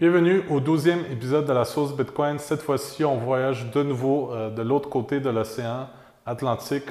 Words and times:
Bienvenue 0.00 0.42
au 0.48 0.62
12e 0.62 1.12
épisode 1.12 1.44
de 1.44 1.52
la 1.52 1.66
sauce 1.66 1.94
Bitcoin. 1.94 2.38
Cette 2.38 2.62
fois-ci, 2.62 3.04
on 3.04 3.18
voyage 3.18 3.70
de 3.70 3.82
nouveau 3.82 4.32
euh, 4.32 4.48
de 4.48 4.62
l'autre 4.62 4.88
côté 4.88 5.20
de 5.20 5.28
l'océan 5.28 5.90
Atlantique. 6.24 6.86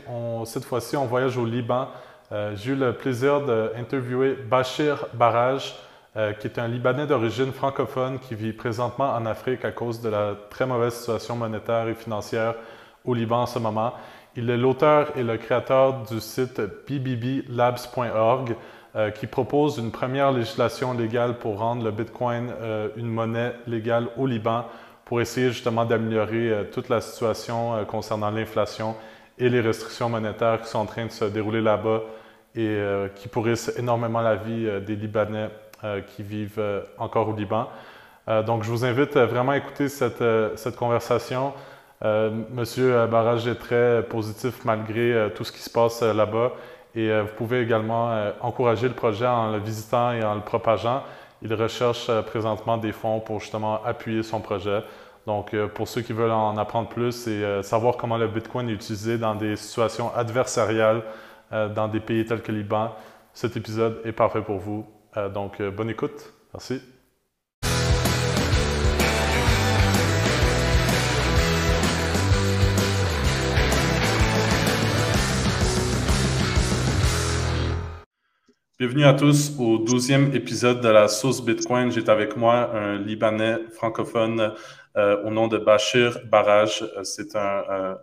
cette 0.45 0.63
fois-ci, 0.63 0.95
on 0.95 1.07
voyage 1.07 1.35
au 1.35 1.43
Liban. 1.43 1.87
Euh, 2.31 2.55
j'ai 2.55 2.73
eu 2.73 2.75
le 2.75 2.93
plaisir 2.93 3.41
d'interviewer 3.41 4.35
Bachir 4.47 5.07
Barrage, 5.15 5.75
euh, 6.17 6.33
qui 6.33 6.45
est 6.45 6.59
un 6.59 6.67
Libanais 6.67 7.07
d'origine 7.07 7.51
francophone 7.51 8.19
qui 8.19 8.35
vit 8.35 8.53
présentement 8.53 9.11
en 9.15 9.25
Afrique 9.25 9.65
à 9.65 9.71
cause 9.71 10.01
de 10.01 10.09
la 10.09 10.35
très 10.51 10.67
mauvaise 10.67 10.93
situation 10.93 11.35
monétaire 11.35 11.87
et 11.87 11.95
financière 11.95 12.53
au 13.03 13.15
Liban 13.15 13.41
en 13.41 13.47
ce 13.47 13.57
moment. 13.57 13.95
Il 14.35 14.51
est 14.51 14.57
l'auteur 14.57 15.17
et 15.17 15.23
le 15.23 15.37
créateur 15.37 16.03
du 16.03 16.19
site 16.19 16.61
bbblabs.org. 16.87 18.55
Euh, 18.95 19.11
qui 19.11 19.27
propose 19.27 19.77
une 19.77 19.91
première 19.91 20.31
législation 20.31 20.93
légale 20.93 21.37
pour 21.37 21.59
rendre 21.59 21.83
le 21.83 21.91
Bitcoin 21.91 22.51
euh, 22.59 22.87
une 22.95 23.05
monnaie 23.05 23.53
légale 23.67 24.07
au 24.17 24.25
Liban 24.25 24.65
pour 25.05 25.21
essayer 25.21 25.49
justement 25.49 25.85
d'améliorer 25.85 26.49
euh, 26.49 26.63
toute 26.63 26.89
la 26.89 26.99
situation 26.99 27.85
concernant 27.85 28.31
l'inflation 28.31 28.95
et 29.37 29.47
les 29.47 29.61
restrictions 29.61 30.09
monétaires 30.09 30.59
qui 30.63 30.69
sont 30.69 30.79
en 30.79 30.87
train 30.87 31.05
de 31.05 31.11
se 31.11 31.25
dérouler 31.25 31.61
là-bas 31.61 32.01
et 32.55 32.81
qui 33.15 33.27
pourrissent 33.27 33.71
énormément 33.77 34.21
la 34.21 34.35
vie 34.35 34.67
des 34.85 34.95
Libanais 34.95 35.49
qui 36.07 36.23
vivent 36.23 36.61
encore 36.97 37.29
au 37.29 37.35
Liban. 37.35 37.69
donc, 38.45 38.63
je 38.63 38.69
vous 38.69 38.83
invite 38.83 39.15
vraiment 39.15 39.51
à 39.51 39.57
écouter 39.57 39.87
cette, 39.87 40.23
cette 40.55 40.75
conversation. 40.75 41.53
Monsieur 42.03 43.05
Barrage 43.05 43.47
est 43.47 43.55
très 43.55 44.03
positif 44.03 44.65
malgré 44.65 45.29
tout 45.35 45.45
ce 45.45 45.53
qui 45.53 45.59
se 45.61 45.69
passe 45.69 46.01
là-bas 46.01 46.51
et 46.95 47.09
euh, 47.09 47.23
vous 47.23 47.33
pouvez 47.35 47.61
également 47.61 48.11
euh, 48.11 48.31
encourager 48.41 48.87
le 48.87 48.93
projet 48.93 49.27
en 49.27 49.51
le 49.51 49.59
visitant 49.59 50.11
et 50.11 50.23
en 50.23 50.35
le 50.35 50.41
propageant. 50.41 51.03
Il 51.41 51.53
recherche 51.53 52.09
euh, 52.09 52.21
présentement 52.21 52.77
des 52.77 52.91
fonds 52.91 53.19
pour 53.19 53.39
justement 53.39 53.83
appuyer 53.83 54.23
son 54.23 54.41
projet. 54.41 54.83
Donc, 55.27 55.55
pour 55.75 55.87
ceux 55.87 56.01
qui 56.01 56.11
veulent 56.11 56.31
en 56.31 56.57
apprendre 56.57 56.89
plus 56.89 57.27
et 57.27 57.61
savoir 57.61 57.97
comment 57.97 58.17
le 58.17 58.27
Bitcoin 58.27 58.67
est 58.67 58.73
utilisé 58.73 59.19
dans 59.19 59.35
des 59.35 59.57
situations 59.57 60.11
adversariales 60.15 61.03
dans 61.51 61.87
des 61.87 61.99
pays 61.99 62.25
tels 62.25 62.41
que 62.41 62.51
Liban, 62.51 62.95
cet 63.33 63.55
épisode 63.55 64.01
est 64.05 64.13
parfait 64.13 64.41
pour 64.41 64.57
vous. 64.57 64.87
donc, 65.35 65.61
bonne 65.61 65.89
écoute. 65.91 66.33
Merci. 66.51 66.81
Bienvenue 78.79 79.03
à 79.03 79.13
tous 79.13 79.59
au 79.59 79.77
douzième 79.77 80.33
épisode 80.33 80.79
de 80.79 80.87
la 80.87 81.09
sauce 81.09 81.43
Bitcoin. 81.43 81.91
J'ai 81.91 82.07
avec 82.07 82.37
moi 82.37 82.73
un 82.73 82.97
Libanais 82.97 83.57
francophone 83.71 84.53
euh, 84.95 85.21
au 85.25 85.31
nom 85.31 85.49
de 85.49 85.57
Bachir 85.57 86.17
Barrage. 86.31 86.85
Euh, 86.95 87.03
c'est 87.03 87.35
euh, 87.35 87.95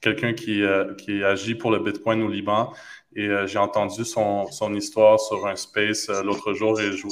quelqu'un 0.00 0.32
qui, 0.32 0.62
qui 0.98 1.24
agit 1.24 1.56
pour 1.56 1.72
le 1.72 1.80
Bitcoin 1.80 2.22
au 2.22 2.28
Liban 2.28 2.72
et 3.16 3.28
j'ai 3.46 3.58
entendu 3.58 4.04
son, 4.04 4.46
son, 4.52 4.72
histoire 4.72 5.18
sur 5.18 5.48
un 5.48 5.56
space 5.56 6.08
l'autre 6.24 6.52
jour 6.52 6.80
et 6.80 6.92
je, 6.92 7.08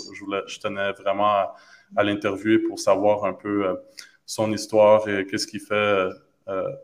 je, 0.47 0.61
tenais 0.61 0.93
vraiment 0.93 1.27
à, 1.27 1.57
à 1.97 2.05
l'interviewer 2.05 2.61
pour 2.61 2.79
savoir 2.79 3.25
un 3.25 3.33
peu 3.33 3.77
son 4.27 4.53
histoire 4.53 5.09
et 5.09 5.27
qu'est-ce 5.27 5.49
qu'il 5.49 5.59
fait 5.59 6.09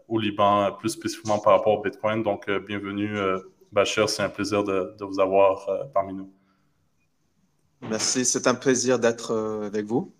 au 0.08 0.18
Liban, 0.18 0.72
plus 0.72 0.90
spécifiquement 0.90 1.38
par 1.38 1.56
rapport 1.56 1.78
au 1.78 1.82
Bitcoin. 1.82 2.24
Donc, 2.24 2.50
bienvenue 2.66 3.16
Bachir, 3.74 4.08
c'est 4.08 4.22
un 4.22 4.28
plaisir 4.28 4.62
de, 4.62 4.94
vous 5.00 5.18
avoir 5.18 5.68
euh, 5.68 5.82
parmi 5.92 6.14
nous. 6.14 6.30
Merci, 7.82 8.24
c'est 8.24 8.46
un 8.46 8.54
plaisir 8.54 9.00
d'être 9.00 9.32
euh, 9.32 9.66
avec 9.66 9.84
vous. 9.86 10.14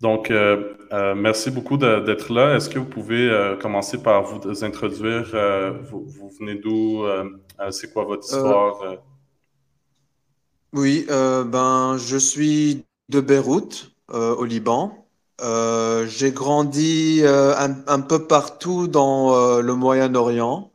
Donc, 0.00 0.32
euh, 0.32 0.74
merci 1.14 1.52
beaucoup 1.52 1.76
d'être 1.76 2.32
là. 2.32 2.56
Est-ce 2.56 2.68
que 2.68 2.80
vous 2.80 2.88
pouvez 2.88 3.56
commencer 3.62 4.02
par 4.02 4.24
vous 4.24 4.64
introduire? 4.64 5.30
Vous, 5.84 6.30
venez 6.40 6.56
d'où? 6.56 7.04
c'est 7.70 7.92
quoi 7.92 8.04
votre 8.04 8.24
histoire? 8.24 8.82
Oui, 10.72 11.06
ben, 11.08 11.96
je 11.98 12.16
suis 12.16 12.84
de 13.10 13.20
Beyrouth, 13.20 13.92
au 14.08 14.44
Liban. 14.44 15.06
J'ai 15.40 16.32
grandi 16.32 17.22
un, 17.24 18.00
peu 18.00 18.26
partout 18.26 18.88
dans 18.88 19.60
le 19.60 19.74
Moyen-Orient. 19.76 20.71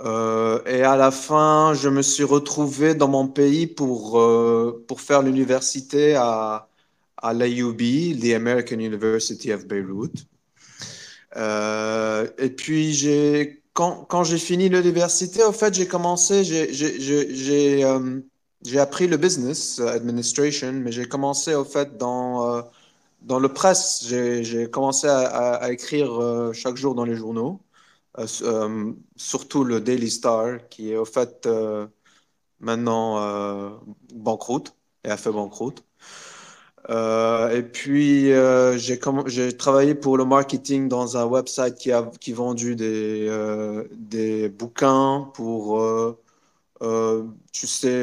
Euh, 0.00 0.60
et 0.66 0.82
à 0.82 0.96
la 0.96 1.10
fin, 1.10 1.74
je 1.74 1.88
me 1.88 2.02
suis 2.02 2.24
retrouvé 2.24 2.94
dans 2.94 3.08
mon 3.08 3.26
pays 3.28 3.66
pour, 3.66 4.20
euh, 4.20 4.84
pour 4.86 5.00
faire 5.00 5.22
l'université 5.22 6.14
à, 6.14 6.68
à 7.16 7.34
l'AUB, 7.34 7.80
the 8.20 8.32
American 8.34 8.78
University 8.78 9.52
of 9.52 9.66
Beirut. 9.66 10.12
Euh, 11.36 12.28
et 12.38 12.50
puis, 12.50 12.92
j'ai, 12.94 13.62
quand, 13.72 14.04
quand 14.08 14.24
j'ai 14.24 14.38
fini 14.38 14.68
l'université, 14.68 15.42
au 15.44 15.52
fait, 15.52 15.74
j'ai 15.74 15.86
commencé, 15.86 16.44
j'ai, 16.44 16.72
j'ai, 16.72 17.84
j'ai 18.64 18.78
appris 18.78 19.06
le 19.08 19.16
business 19.16 19.80
administration, 19.80 20.72
mais 20.72 20.92
j'ai 20.92 21.06
commencé, 21.06 21.54
au 21.54 21.64
fait, 21.64 21.96
dans, 21.96 22.62
dans 23.22 23.40
le 23.40 23.48
presse. 23.52 24.04
J'ai, 24.06 24.70
commencé 24.70 25.08
à 25.08 25.70
écrire 25.72 26.50
chaque 26.54 26.76
jour 26.76 26.94
dans 26.94 27.04
les 27.04 27.16
journaux. 27.16 27.60
Euh, 28.18 28.26
euh, 28.42 28.92
surtout 29.16 29.64
le 29.64 29.80
Daily 29.80 30.10
Star, 30.10 30.68
qui 30.68 30.92
est 30.92 30.96
au 30.96 31.04
fait 31.04 31.46
euh, 31.46 31.86
maintenant 32.60 33.80
banqueroute 34.14 34.76
et 35.04 35.10
a 35.10 35.16
fait 35.18 35.32
banqueroute. 35.32 35.84
et 36.88 37.62
puis, 37.62 38.30
j'ai 38.76 39.56
travaillé 39.56 39.94
pour 39.94 40.16
le 40.16 40.24
marketing 40.24 40.88
dans 40.88 41.16
un 41.16 41.24
website 41.26 41.76
qui 41.76 41.92
a 41.92 42.10
qui 42.20 42.32
vendu 42.32 42.76
des, 42.76 43.28
des 43.92 44.48
bouquins 44.48 45.30
pour, 45.34 45.80
tu 47.52 47.66
sais, 47.66 48.02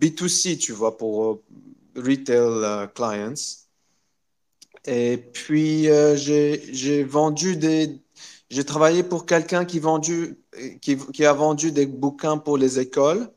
B2C, 0.00 0.56
tu 0.58 0.72
vois, 0.72 0.96
pour 0.96 1.42
retail 1.96 2.88
clients. 2.94 3.67
Et 4.86 5.16
puis, 5.18 5.88
euh, 5.88 6.16
j'ai 6.16 7.04
vendu 7.04 7.56
des. 7.56 8.00
J'ai 8.50 8.64
travaillé 8.64 9.02
pour 9.02 9.26
quelqu'un 9.26 9.64
qui, 9.64 9.80
qui, 10.80 10.96
qui, 10.96 11.24
a 11.26 11.32
vendu 11.34 11.70
des 11.70 11.86
bouquins 11.86 12.38
pour 12.38 12.56
les 12.56 12.78
écoles. 12.78 13.28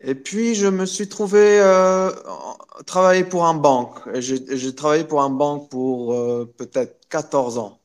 Et 0.00 0.14
puis, 0.14 0.54
je 0.54 0.66
me 0.66 0.86
suis 0.86 1.08
trouvé 1.08 1.60
euh, 1.60 2.10
travailler 2.86 3.24
pour 3.24 3.46
un 3.46 3.54
banque. 3.54 3.98
J'ai 4.14 4.74
travaillé 4.74 5.04
pour 5.04 5.22
un 5.22 5.30
banque 5.30 5.68
pour 5.70 6.14
euh, 6.14 6.52
peut-être 6.56 7.08
14 7.08 7.58
ans. 7.58 7.78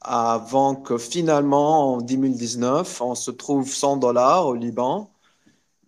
Avant 0.00 0.76
que 0.76 0.98
finalement, 0.98 1.94
en 1.94 2.00
2019, 2.00 3.00
on 3.02 3.14
se 3.14 3.30
trouve 3.30 3.68
100 3.68 3.98
dollars 3.98 4.46
au 4.46 4.54
Liban. 4.54 5.10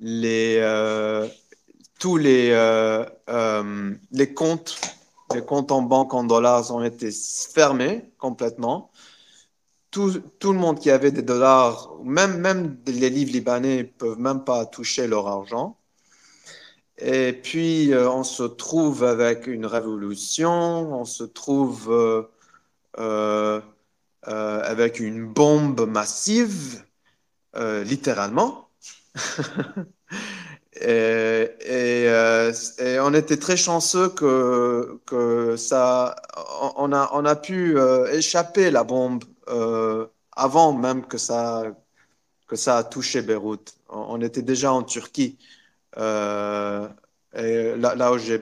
Les, 0.00 0.58
euh, 0.60 1.28
tous 1.98 2.16
les, 2.16 2.50
les 4.12 4.34
comptes 4.34 4.99
les 5.34 5.42
comptes 5.42 5.72
en 5.72 5.82
banque 5.82 6.14
en 6.14 6.24
dollars 6.24 6.70
ont 6.74 6.82
été 6.82 7.10
fermés 7.10 8.10
complètement. 8.18 8.90
Tout, 9.90 10.20
tout, 10.38 10.52
le 10.52 10.58
monde 10.58 10.78
qui 10.78 10.90
avait 10.90 11.10
des 11.10 11.22
dollars, 11.22 11.90
même, 12.04 12.38
même 12.38 12.78
les 12.86 13.10
livres 13.10 13.32
libanais, 13.32 13.78
ne 13.78 13.82
peuvent 13.82 14.18
même 14.18 14.44
pas 14.44 14.64
toucher 14.66 15.06
leur 15.08 15.26
argent. 15.26 15.76
Et 16.98 17.32
puis, 17.32 17.92
euh, 17.92 18.10
on 18.10 18.24
se 18.24 18.42
trouve 18.42 19.04
avec 19.04 19.46
une 19.46 19.66
révolution, 19.66 20.92
on 21.00 21.04
se 21.04 21.24
trouve 21.24 21.90
euh, 21.90 22.22
euh, 22.98 23.60
avec 24.24 25.00
une 25.00 25.26
bombe 25.26 25.88
massive, 25.88 26.84
littéralement. 27.56 28.68
Et, 30.80 32.06
euh, 32.08 32.52
et, 32.78 32.98
on 33.00 33.12
était 33.12 33.36
très 33.36 33.56
chanceux 33.56 34.08
que, 34.08 35.54
ça, 35.58 36.16
on 36.76 36.92
a, 36.92 37.36
pu 37.36 37.78
euh, 37.78 38.10
échapper 38.12 38.70
la 38.70 38.84
bombe 38.84 39.24
euh, 39.48 40.06
avant 40.32 40.72
même 40.72 41.06
que 41.06 41.18
ça, 41.18 41.64
que 42.48 42.56
ça 42.56 42.78
a 42.78 42.84
touché 42.84 43.20
Beyrouth. 43.22 43.74
On, 43.90 44.20
était 44.22 44.42
déjà 44.42 44.72
en 44.72 44.82
Turquie, 44.82 45.38
là, 45.96 46.88
où 47.34 48.18
j'ai, 48.18 48.40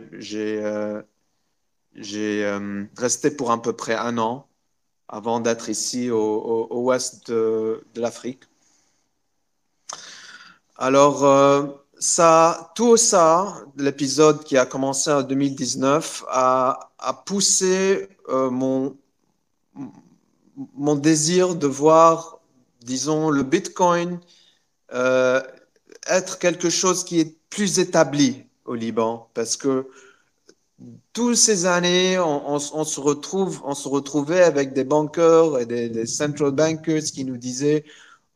j'ai, 1.95 2.59
resté 2.97 3.31
pour 3.33 3.51
à 3.51 3.61
peu 3.61 3.73
près 3.73 3.95
un 3.95 4.17
an 4.19 4.47
avant 5.09 5.41
d'être 5.41 5.69
ici 5.71 6.11
au, 6.11 6.19
au, 6.71 6.83
ouest 6.83 7.31
de, 7.31 7.83
de 7.95 8.01
l'Afrique. 8.01 8.45
Alors, 10.77 11.25
ça, 11.99 12.73
tout 12.75 12.97
ça, 12.97 13.63
l'épisode 13.77 14.45
qui 14.45 14.57
a 14.57 14.67
commencé 14.67 15.11
en 15.11 15.23
2019, 15.23 16.25
a, 16.29 16.91
poussé 17.27 18.09
euh, 18.29 18.51
mon, 18.51 18.97
désir 20.97 21.55
de 21.55 21.67
voir, 21.67 22.41
disons, 22.83 23.31
le 23.31 23.43
Bitcoin 23.43 24.21
euh, 24.95 25.41
être 26.07 26.39
quelque 26.39 26.71
chose 26.71 27.05
qui 27.05 27.21
est 27.21 27.37
plus 27.51 27.79
établi 27.79 28.45
au 28.65 28.75
Liban. 28.75 29.29
Parce 29.35 29.57
que 29.57 29.87
toutes 31.13 31.37
ces 31.37 31.67
années, 31.67 32.19
on, 32.19 32.59
se 32.59 33.01
retrouve, 33.01 33.61
retrouvait 33.63 34.43
avec 34.43 34.73
des 34.73 34.85
banqueurs 34.85 35.59
et 35.59 35.67
des, 35.67 36.07
central 36.07 36.53
bankers 36.53 37.03
qui 37.03 37.25
nous 37.25 37.37
disaient 37.37 37.85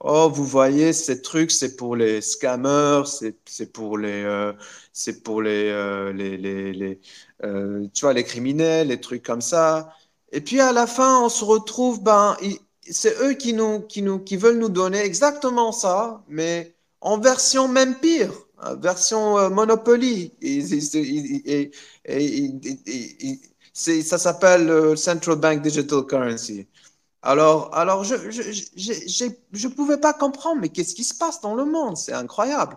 Oh, 0.05 0.29
vous 0.29 0.45
voyez, 0.45 0.93
ces 0.93 1.23
trucs, 1.23 1.53
c'est 1.53 1.77
pour 1.77 1.95
les 1.95 2.21
scammers, 2.21 3.05
c'est 3.47 3.73
pour 3.73 3.99
les, 3.99 4.53
c'est 4.93 5.23
pour 5.23 5.43
euh, 5.45 6.13
les, 6.13 6.37
les, 6.37 6.73
les 6.73 7.01
euh, 7.45 7.87
tu 7.95 8.05
vois, 8.05 8.13
les 8.13 8.25
criminels, 8.25 8.89
les 8.89 9.01
trucs 9.01 9.23
comme 9.23 9.41
ça. 9.41 9.95
Et 10.33 10.41
puis 10.41 10.61
à 10.61 10.73
la 10.73 10.87
fin, 10.87 11.21
on 11.25 11.29
se 11.29 11.45
retrouve, 11.45 12.03
ben, 12.03 12.37
c'est 12.83 13.17
eux 13.23 13.35
qui, 13.35 13.53
nous, 13.55 13.81
qui, 13.81 14.03
nous, 14.03 14.19
qui 14.19 14.37
veulent 14.37 14.59
nous 14.59 14.69
donner 14.69 15.01
exactement 15.01 15.73
ça, 15.73 16.23
mais 16.29 16.75
en 17.01 17.19
version 17.19 17.69
même 17.69 17.97
pire, 18.01 18.33
version 18.79 19.39
euh, 19.39 19.51
Monopoly. 19.51 20.33
Et, 20.43 20.63
ça 23.75 24.19
s'appelle 24.19 24.97
Central 24.99 25.37
Bank 25.39 25.63
Digital 25.63 26.05
Currency. 26.07 26.67
Alors, 27.23 28.03
je 28.05 28.15
ne 29.25 29.69
pouvais 29.69 29.99
pas 29.99 30.13
comprendre, 30.13 30.61
mais 30.61 30.69
qu'est-ce 30.71 30.95
qui 30.95 31.05
se 31.05 31.15
passe 31.15 31.41
dans 31.41 31.55
le 31.55 31.65
monde? 31.65 31.97
C'est 31.97 32.13
incroyable. 32.13 32.77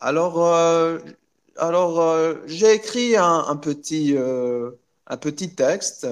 Alors, 0.00 0.42
euh, 0.54 0.98
euh, 1.60 2.42
j'ai 2.46 2.72
écrit 2.74 3.16
un, 3.16 3.56
petit, 3.56 4.16
euh, 4.16 4.72
petit 5.20 5.54
texte 5.54 6.06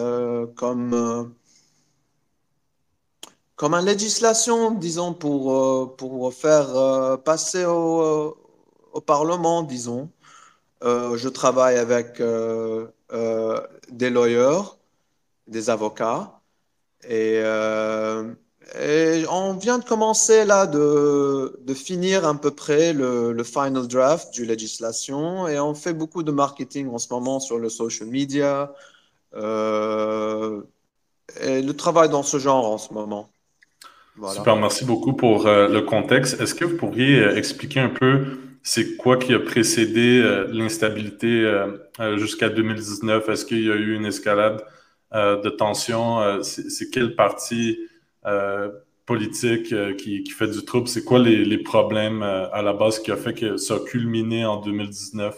comme, 0.56 1.34
comme 3.56 3.74
une 3.74 3.84
législation, 3.86 4.72
disons, 4.72 5.14
pour, 5.14 5.96
pour 5.96 6.34
faire 6.34 7.18
passer 7.24 7.64
au, 7.64 8.36
au, 8.92 9.00
Parlement, 9.00 9.62
disons. 9.62 10.10
je 10.82 11.28
travaille 11.28 11.78
avec 11.78 12.20
des 13.90 14.10
lawyers, 14.10 14.62
des 15.48 15.70
avocats. 15.70 16.33
Et, 17.08 17.40
euh, 17.42 18.32
et, 18.80 19.24
on 19.30 19.54
vient 19.54 19.78
de 19.78 19.84
commencer 19.84 20.44
là 20.44 20.66
de, 20.66 21.58
de 21.60 21.74
finir 21.74 22.26
à 22.26 22.34
peu 22.34 22.50
près 22.50 22.92
le, 22.92 23.42
final 23.44 23.86
draft 23.86 24.32
du 24.32 24.46
législation 24.46 25.46
et 25.48 25.58
on 25.58 25.74
fait 25.74 25.92
beaucoup 25.92 26.22
de 26.22 26.32
marketing 26.32 26.88
en 26.88 26.98
ce 26.98 27.12
moment 27.12 27.40
sur 27.40 27.58
le 27.58 27.68
social 27.68 28.08
media 28.08 28.72
euh, 29.34 30.62
et 31.42 31.60
le 31.62 31.74
travail 31.74 32.08
dans 32.08 32.22
ce 32.22 32.38
genre 32.38 32.66
en 32.66 32.78
ce 32.78 32.92
moment. 32.94 33.28
Super, 34.32 34.56
merci 34.56 34.84
beaucoup 34.84 35.12
pour 35.12 35.46
euh, 35.46 35.68
le 35.68 35.82
contexte. 35.82 36.40
Est-ce 36.40 36.54
que 36.54 36.64
vous 36.64 36.76
pourriez 36.76 37.22
expliquer 37.36 37.80
un 37.80 37.88
peu 37.88 38.38
c'est 38.62 38.96
quoi 38.96 39.18
qui 39.18 39.34
a 39.34 39.40
précédé 39.40 40.22
l'instabilité 40.50 41.46
jusqu'à 42.16 42.48
2019? 42.48 43.28
Est-ce 43.28 43.44
qu'il 43.44 43.62
y 43.62 43.70
a 43.70 43.74
eu 43.74 43.94
une 43.94 44.06
escalade 44.06 44.64
de 45.14 45.48
tension? 45.48 46.20
Euh, 46.20 46.42
c'est 46.42 46.90
quelle 46.90 47.14
partie 47.14 47.78
euh, 48.26 48.70
politique 49.06 49.74
qui, 49.96 50.28
fait 50.30 50.48
du 50.48 50.64
trouble? 50.64 50.88
C'est 50.88 51.04
quoi 51.04 51.18
les, 51.18 51.58
problèmes 51.58 52.22
à 52.22 52.62
la 52.62 52.72
base 52.72 52.98
qui 52.98 53.10
a 53.12 53.16
fait 53.16 53.34
que 53.34 53.56
ça 53.56 53.74
a 53.74 53.78
culminé 53.78 54.44
en 54.44 54.60
2019? 54.60 55.36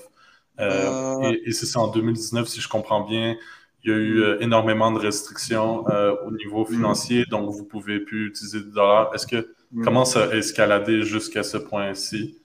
Et, 0.58 1.52
c'est 1.52 1.66
ça, 1.66 1.80
en 1.80 1.88
2019, 1.88 2.48
si 2.48 2.60
je 2.60 2.68
comprends 2.68 3.02
bien, 3.02 3.36
il 3.84 3.90
y 3.90 3.94
a 3.94 3.96
eu 3.96 4.36
énormément 4.40 4.90
de 4.90 4.98
restrictions 4.98 5.84
au 6.26 6.30
niveau 6.30 6.62
mm. 6.62 6.72
financier, 6.72 7.24
donc 7.30 7.50
vous 7.50 7.64
pouvez 7.64 8.00
plus 8.00 8.28
utiliser 8.28 8.60
de 8.60 8.70
dollars. 8.70 9.10
Est-ce 9.14 9.26
que 9.26 9.48
mm. 9.72 9.84
comment 9.84 10.04
ça 10.04 10.24
a 10.24 10.34
escaladé 10.36 11.02
jusqu'à 11.02 11.42
ce 11.42 11.58
point-ci? 11.58 12.38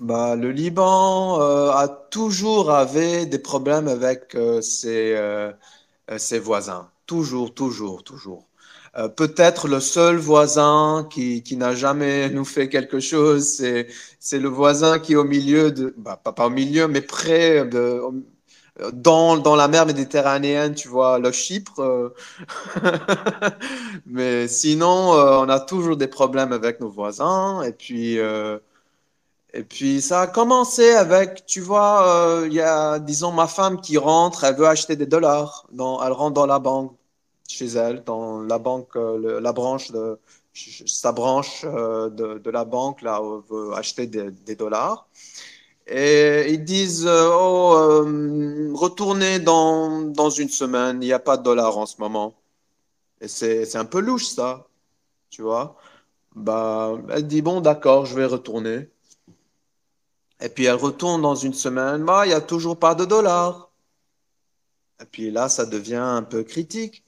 Bah, 0.00 0.34
le 0.34 0.50
Liban 0.50 1.38
a 1.38 1.86
toujours 1.86 2.70
avait 2.70 3.26
des 3.26 3.38
problèmes 3.38 3.86
avec 3.86 4.34
euh, 4.34 4.62
ses 4.62 5.14
voisins. 6.40 6.90
Toujours, 7.06 7.54
toujours, 7.54 8.04
toujours. 8.04 8.48
Euh, 8.96 9.08
peut-être 9.08 9.68
le 9.68 9.80
seul 9.80 10.16
voisin 10.16 11.06
qui, 11.10 11.42
qui 11.42 11.56
n'a 11.56 11.74
jamais 11.74 12.28
nous 12.30 12.44
fait 12.44 12.68
quelque 12.68 13.00
chose, 13.00 13.56
c'est, 13.56 13.86
c'est 14.18 14.38
le 14.40 14.48
voisin 14.48 14.98
qui 14.98 15.12
est 15.12 15.16
au 15.16 15.24
milieu 15.24 15.70
de, 15.70 15.94
bah, 15.96 16.16
pas, 16.16 16.46
au 16.46 16.50
milieu, 16.50 16.88
mais 16.88 17.00
près 17.00 17.64
de, 17.66 18.00
dans, 18.92 19.36
dans 19.38 19.56
la 19.56 19.68
mer 19.68 19.86
Méditerranéenne, 19.86 20.74
tu 20.74 20.88
vois, 20.88 21.18
le 21.18 21.32
Chypre. 21.32 21.80
Euh. 21.80 22.14
mais 24.06 24.48
sinon, 24.48 25.10
on 25.12 25.48
a 25.48 25.60
toujours 25.60 25.96
des 25.96 26.08
problèmes 26.08 26.52
avec 26.52 26.80
nos 26.80 26.88
voisins. 26.90 27.62
Et 27.62 27.72
puis, 27.72 28.18
et 29.52 29.64
puis 29.64 30.00
ça 30.00 30.22
a 30.22 30.26
commencé 30.26 30.90
avec, 30.90 31.44
tu 31.46 31.60
vois, 31.60 32.06
euh, 32.42 32.46
il 32.46 32.52
y 32.54 32.60
a, 32.60 32.98
disons, 33.00 33.32
ma 33.32 33.48
femme 33.48 33.80
qui 33.80 33.98
rentre, 33.98 34.44
elle 34.44 34.56
veut 34.56 34.66
acheter 34.66 34.96
des 34.96 35.06
dollars. 35.06 35.66
Dans, 35.72 36.02
elle 36.04 36.12
rentre 36.12 36.34
dans 36.34 36.46
la 36.46 36.58
banque 36.60 36.96
chez 37.48 37.66
elle, 37.66 38.04
dans 38.04 38.40
la 38.42 38.58
banque, 38.58 38.96
euh, 38.96 39.40
la 39.40 39.52
branche 39.52 39.90
de 39.92 40.18
sa 40.54 41.12
branche 41.12 41.64
euh, 41.64 42.10
de, 42.10 42.50
la 42.50 42.64
banque, 42.64 43.02
là, 43.02 43.20
veut 43.50 43.72
acheter 43.74 44.06
des, 44.06 44.30
des 44.30 44.56
dollars. 44.56 45.08
Et 45.86 46.52
ils 46.52 46.64
disent, 46.64 47.08
oh, 47.08 48.04
retournez 48.74 49.40
dans, 49.40 50.02
dans 50.02 50.30
une 50.30 50.48
semaine, 50.48 51.02
il 51.02 51.06
n'y 51.06 51.12
a 51.12 51.18
pas 51.18 51.36
de 51.36 51.42
dollars 51.42 51.78
en 51.78 51.86
ce 51.86 52.00
moment. 52.00 52.34
Et 53.20 53.28
c'est 53.28 53.76
un 53.76 53.84
peu 53.84 54.00
louche, 54.00 54.26
ça, 54.26 54.68
tu 55.30 55.42
vois. 55.42 55.76
Bah, 56.36 56.94
elle 57.10 57.26
dit, 57.26 57.42
bon, 57.42 57.60
d'accord, 57.60 58.06
je 58.06 58.14
vais 58.16 58.26
retourner. 58.26 58.88
Et 60.42 60.48
puis 60.48 60.64
elle 60.64 60.74
retourne 60.76 61.22
dans 61.22 61.34
une 61.34 61.54
semaine, 61.54 62.04
bah, 62.04 62.26
il 62.26 62.28
n'y 62.30 62.34
a 62.34 62.40
toujours 62.40 62.78
pas 62.78 62.94
de 62.94 63.04
dollars. 63.04 63.70
Et 65.00 65.04
puis 65.06 65.30
là, 65.30 65.48
ça 65.48 65.66
devient 65.66 65.96
un 65.96 66.22
peu 66.22 66.42
critique. 66.42 67.04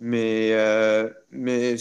Mais, 0.00 0.50
euh, 0.52 1.10
mais 1.30 1.76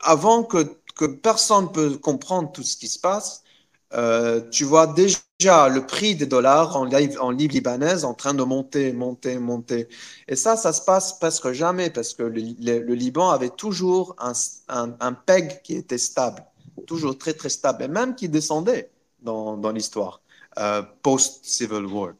avant 0.00 0.42
que, 0.44 0.76
que 0.96 1.04
personne 1.06 1.64
ne 1.66 1.68
peut 1.70 1.98
comprendre 1.98 2.52
tout 2.52 2.62
ce 2.64 2.76
qui 2.76 2.88
se 2.88 2.98
passe, 2.98 3.44
euh, 3.92 4.40
tu 4.50 4.64
vois 4.64 4.86
déjà 4.88 5.68
le 5.68 5.86
prix 5.86 6.14
des 6.16 6.26
dollars 6.26 6.76
en, 6.76 6.88
en 6.90 7.30
livre 7.30 7.52
libanaise 7.54 8.04
en 8.04 8.14
train 8.14 8.34
de 8.34 8.42
monter, 8.42 8.92
monter, 8.92 9.38
monter. 9.38 9.88
Et 10.28 10.36
ça, 10.36 10.56
ça 10.56 10.72
se 10.72 10.82
passe 10.82 11.18
presque 11.18 11.52
jamais 11.52 11.90
parce 11.90 12.14
que 12.14 12.22
le, 12.22 12.40
le, 12.60 12.94
Liban 12.94 13.30
avait 13.30 13.50
toujours 13.50 14.14
un, 14.18 14.32
un, 14.68 14.96
un, 15.00 15.12
peg 15.12 15.62
qui 15.62 15.74
était 15.76 15.98
stable, 15.98 16.44
toujours 16.86 17.18
très, 17.18 17.34
très 17.34 17.48
stable, 17.48 17.84
et 17.84 17.88
même 17.88 18.14
qui 18.14 18.28
descendait 18.28 18.90
dans, 19.22 19.56
dans 19.56 19.72
l'histoire. 19.72 20.20
Euh, 20.58 20.82
post-Civil 21.02 21.86
War. 21.86 22.14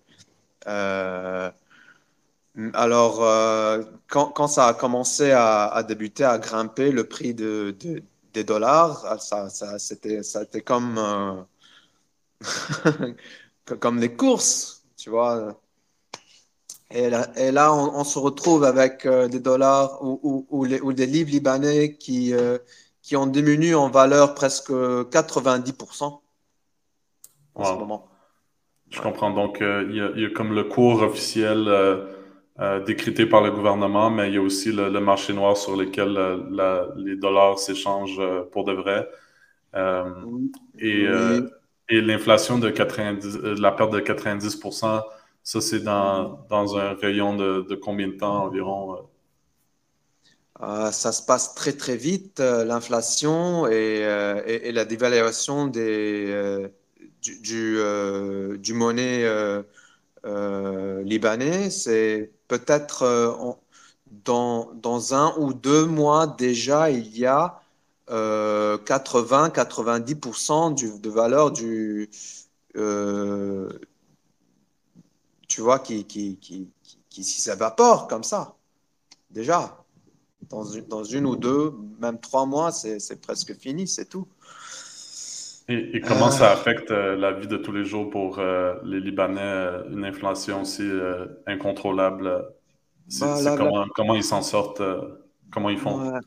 Euh, 0.68 1.50
alors, 2.74 3.24
euh, 3.24 3.82
quand, 4.08 4.26
quand, 4.26 4.46
ça 4.46 4.68
a 4.68 4.74
commencé 4.74 5.32
à, 5.32 5.82
débuter, 5.86 6.24
à 6.24 6.38
grimper 6.38 6.92
le 6.92 7.04
prix 7.08 7.34
de, 7.34 7.76
des 8.32 8.44
dollars, 8.44 9.04
ah, 9.06 9.18
ça, 9.18 9.48
ça 9.50 9.78
c'était, 9.78 10.22
ça 10.22 10.42
était 10.44 10.60
comme, 10.60 11.44
comme 13.80 13.98
les 13.98 14.14
courses, 14.14 14.84
tu 14.96 15.10
vois. 15.10 15.60
Et 16.90 17.10
là, 17.10 17.30
et 17.36 17.50
là 17.50 17.74
on, 17.74 18.04
se 18.04 18.18
retrouve 18.18 18.64
avec 18.64 19.06
des 19.06 19.40
dollars 19.40 20.02
ou, 20.04 20.46
ou, 20.50 20.64
les, 20.64 20.80
ou, 20.80 20.92
des 20.92 21.06
livres 21.06 21.30
libanais 21.30 21.96
qui, 21.96 22.32
qui 23.02 23.16
ont 23.16 23.26
diminué 23.26 23.74
en 23.74 23.90
valeur 23.90 24.34
presque 24.34 24.70
90% 24.70 26.20
en 27.54 27.64
ce 27.64 27.72
moment. 27.72 28.09
Je 28.90 29.00
comprends. 29.00 29.30
Donc, 29.30 29.62
euh, 29.62 29.86
il 29.88 30.22
y, 30.22 30.26
a 30.26 30.30
comme 30.30 30.52
le 30.52 30.64
cours 30.64 31.02
officiel 31.02 31.68
euh, 31.68 32.06
euh, 32.58 32.84
décrété 32.84 33.24
par 33.24 33.40
le 33.40 33.52
gouvernement, 33.52 34.10
mais 34.10 34.28
il 34.28 34.34
y 34.34 34.38
a 34.38 34.42
aussi 34.42 34.72
le, 34.72 34.90
marché 35.00 35.32
noir 35.32 35.56
sur 35.56 35.76
lequel 35.76 36.18
les 36.96 37.16
dollars 37.16 37.58
s'échangent 37.58 38.20
pour 38.50 38.64
de 38.64 38.72
vrai. 38.72 39.08
Et, 40.80 41.06
et 41.88 42.00
l'inflation 42.00 42.58
de 42.58 42.70
90, 42.70 43.38
la 43.60 43.72
perte 43.72 43.92
de 43.92 44.00
90% 44.00 45.02
ça, 45.42 45.60
c'est 45.62 45.80
dans, 45.80 46.44
dans, 46.50 46.76
un 46.76 46.94
rayon 46.94 47.34
de, 47.34 47.64
de, 47.66 47.74
combien 47.74 48.08
de 48.08 48.12
temps 48.12 48.44
environ? 48.44 49.08
ça 50.92 51.12
se 51.12 51.22
passe 51.24 51.54
très, 51.54 51.72
très 51.72 51.96
vite, 51.96 52.40
l'inflation 52.40 53.66
et, 53.66 54.00
et, 54.46 54.72
la 54.72 54.84
dévaluation 54.84 55.66
des 55.68 56.70
du, 57.22 57.76
euh, 57.78 58.56
du, 58.58 58.74
monnaie 58.74 59.24
euh, 59.24 59.62
euh, 60.24 61.02
libanais, 61.02 61.70
c'est 61.70 62.30
peut-être 62.48 63.56
dans, 64.24 64.70
dans, 64.74 65.14
un 65.14 65.34
ou 65.38 65.52
deux 65.54 65.86
mois 65.86 66.26
déjà, 66.26 66.90
il 66.90 67.16
y 67.16 67.26
a 67.26 67.60
80-90% 68.08 71.00
de 71.00 71.10
valeur 71.10 71.52
du, 71.52 72.10
tu 75.48 75.60
vois, 75.60 75.78
qui, 75.78 76.04
qui, 76.04 76.36
qui, 76.38 76.68
qui, 77.08 77.24
s'évapore 77.24 78.08
comme 78.08 78.24
ça, 78.24 78.56
déjà. 79.30 79.76
Dans 80.48 80.64
dans 80.88 81.04
une, 81.04 81.26
ou 81.26 81.36
deux, 81.36 81.74
même 82.00 82.18
trois 82.18 82.46
mois, 82.46 82.72
c'est 82.72 83.20
presque 83.20 83.54
fini, 83.54 83.86
c'est 83.86 84.06
tout. 84.06 84.26
Et, 85.70 86.00
comment 86.00 86.30
ça 86.30 86.50
affecte 86.50 86.90
la 86.90 87.32
vie 87.32 87.46
de 87.46 87.56
tous 87.56 87.72
les 87.72 87.84
jours 87.84 88.10
pour 88.10 88.40
les 88.84 89.00
Libanais, 89.00 89.84
une 89.90 90.04
inflation 90.04 90.62
aussi 90.62 90.88
incontrôlable? 91.46 92.44
Bah, 93.20 93.56
comment, 93.56 93.86
comment, 93.94 94.14
ils 94.14 94.24
s'en 94.24 94.42
sortent? 94.42 94.82
comment 95.50 95.70
ils 95.70 95.78
font? 95.78 96.20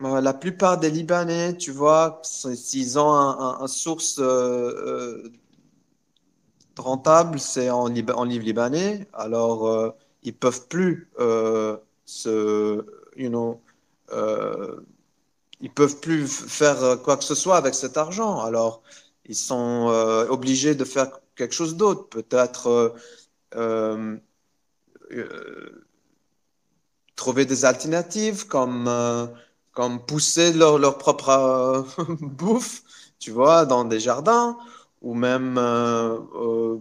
La 0.00 0.34
plupart 0.34 0.78
des 0.78 0.90
Libanais, 0.90 1.56
tu 1.56 1.70
vois, 1.70 2.20
s'ils 2.22 2.98
ont 2.98 3.12
un, 3.12 3.66
source 3.66 4.18
euh, 4.20 5.22
rentable, 6.78 7.38
c'est 7.38 7.70
en, 7.70 7.86
en 7.86 8.24
livre 8.24 8.44
libanais, 8.44 9.08
alors 9.14 9.66
euh, 9.66 9.90
ils 10.22 10.34
peuvent 10.34 10.68
plus 10.68 11.10
euh, 11.18 11.78
se, 12.04 12.84
you 13.16 13.30
know, 13.30 13.62
ils 15.60 15.70
peuvent 15.72 16.00
plus 16.00 16.26
faire 16.28 17.00
quoi 17.02 17.16
que 17.16 17.24
ce 17.24 17.34
soit 17.34 17.56
avec 17.56 17.74
cet 17.74 17.96
argent. 17.96 18.40
Alors 18.40 18.82
ils 19.26 19.36
sont 19.36 19.86
obligés 20.28 20.74
de 20.74 20.84
faire 20.84 21.08
quelque 21.36 21.54
chose 21.54 21.76
d'autre, 21.76 22.08
peut-être 22.08 22.94
trouver 27.16 27.44
des 27.46 27.64
alternatives 27.64 28.46
comme 28.46 28.88
comme 29.76 30.00
pousser 30.00 30.54
leur, 30.54 30.78
leur 30.78 30.96
propre 30.96 31.28
euh, 31.28 31.82
bouffe, 32.20 32.82
tu 33.18 33.30
vois, 33.30 33.66
dans 33.66 33.84
des 33.84 34.00
jardins, 34.00 34.56
ou 35.02 35.12
même 35.14 35.58
euh, 35.58 36.78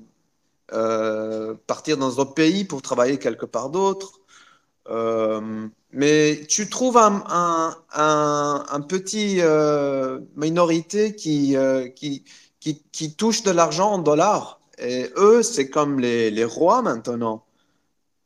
euh, 0.71 1.55
partir 1.67 1.97
dans 1.97 2.09
d'autres 2.09 2.33
pays 2.33 2.63
pour 2.63 2.81
travailler 2.81 3.19
quelque 3.19 3.45
part 3.45 3.69
d'autre. 3.69 4.21
Mais 4.87 6.45
tu 6.47 6.69
trouves 6.69 6.97
un, 6.97 7.23
un, 7.27 8.65
un, 8.69 8.81
petit 8.81 9.41
minorité 10.35 11.15
qui, 11.15 11.55
qui, 11.95 12.23
qui, 12.59 12.83
qui, 12.91 13.15
touche 13.15 13.43
de 13.43 13.51
l'argent 13.51 13.93
en 13.93 13.99
dollars. 13.99 14.59
Et 14.77 15.09
eux, 15.17 15.41
c'est 15.41 15.69
comme 15.69 15.99
les, 15.99 16.29
les 16.31 16.43
rois 16.43 16.81
maintenant, 16.81 17.45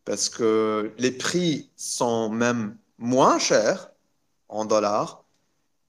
parce 0.06 0.30
que 0.30 0.92
les 0.98 1.12
prix 1.12 1.70
sont 1.76 2.30
même 2.30 2.78
moins 2.98 3.40
chers 3.40 3.92
en 4.50 4.66
dollars 4.66 5.24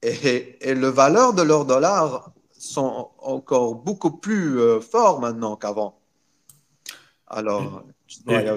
et, 0.02 0.58
et 0.68 0.74
le 0.74 0.88
valeur 0.88 1.34
de 1.34 1.42
leurs 1.42 1.64
dollars 1.64 2.32
sont 2.58 3.10
encore 3.18 3.74
beaucoup 3.74 4.10
plus 4.10 4.58
euh, 4.60 4.80
forts 4.80 5.20
maintenant 5.20 5.56
qu'avant. 5.56 5.98
Alors, 7.26 7.84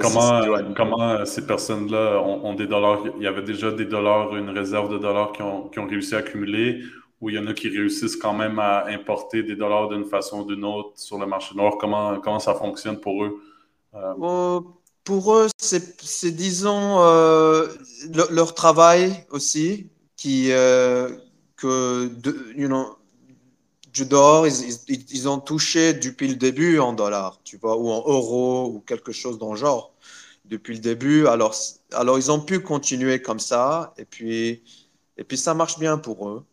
comment, 0.02 0.74
comment 0.76 1.10
euh, 1.12 1.26
ces 1.26 1.46
personnes-là 1.46 2.22
ont, 2.22 2.54
des 2.54 2.68
dollars 2.68 3.04
Il 3.18 3.24
y 3.24 3.28
avait 3.28 3.42
déjà 3.42 3.72
des 3.72 3.86
dollars, 3.86 4.36
une 4.36 4.50
réserve 4.50 4.92
de 4.92 4.98
dollars 4.98 5.32
qui 5.32 5.42
ont, 5.42 5.68
qui 5.70 5.80
ont 5.80 5.88
réussi 5.88 6.16
à 6.16 6.20
accumuler, 6.20 6.82
ou 7.22 7.30
il 7.30 7.36
y 7.36 7.40
en 7.40 7.48
a 7.48 7.54
qui 7.54 7.70
réussissent 7.70 8.18
quand 8.18 8.34
même 8.34 8.60
à 8.60 8.86
importer 8.88 9.44
des 9.44 9.56
dollars 9.56 9.90
d'une 9.90 10.06
façon 10.06 10.42
ou 10.42 10.46
d'une 10.46 10.66
autre 10.66 10.92
sur 10.96 11.18
le 11.18 11.26
marché 11.26 11.56
noir. 11.56 11.78
Comment, 11.80 12.20
comment 12.20 12.40
ça 12.40 12.56
fonctionne 12.56 13.00
pour 13.00 13.24
eux? 13.24 13.42
Euh, 13.96 14.60
Pour 15.04 15.34
eux, 15.36 15.48
c'est, 15.58 16.36
disons, 16.36 16.98
leur 18.30 18.54
travail 18.54 19.26
aussi 19.30 19.90
qui, 20.24 20.52
euh, 20.52 21.10
que 21.58 22.10
you 22.56 22.68
know, 22.68 22.98
du 23.94 24.06
dehors, 24.06 24.48
ils, 24.48 24.80
ils, 24.88 25.30
ont 25.30 25.40
touché 25.40 25.94
depuis 25.94 26.28
le 26.28 26.36
début 26.36 26.80
en 26.80 26.94
dollars, 26.94 27.40
tu 27.44 27.58
vois, 27.58 27.78
ou 27.78 27.90
en 27.90 28.00
euros, 28.00 28.72
ou 28.74 28.80
quelque 28.80 29.12
chose 29.12 29.38
dans 29.38 29.52
le 29.54 29.58
genre, 29.58 29.94
depuis 30.46 30.74
le 30.74 30.80
début. 30.82 31.28
Alors, 31.28 31.56
alors 31.94 32.18
ils 32.18 32.32
ont 32.32 32.40
pu 32.42 32.60
continuer 32.60 33.22
comme 33.22 33.40
ça, 33.40 33.94
et 33.98 34.06
puis, 34.06 34.64
et 35.18 35.24
puis 35.24 35.38
ça 35.38 35.54
marche 35.54 35.80
bien 35.80 35.98
pour 35.98 36.28
eux. 36.30 36.44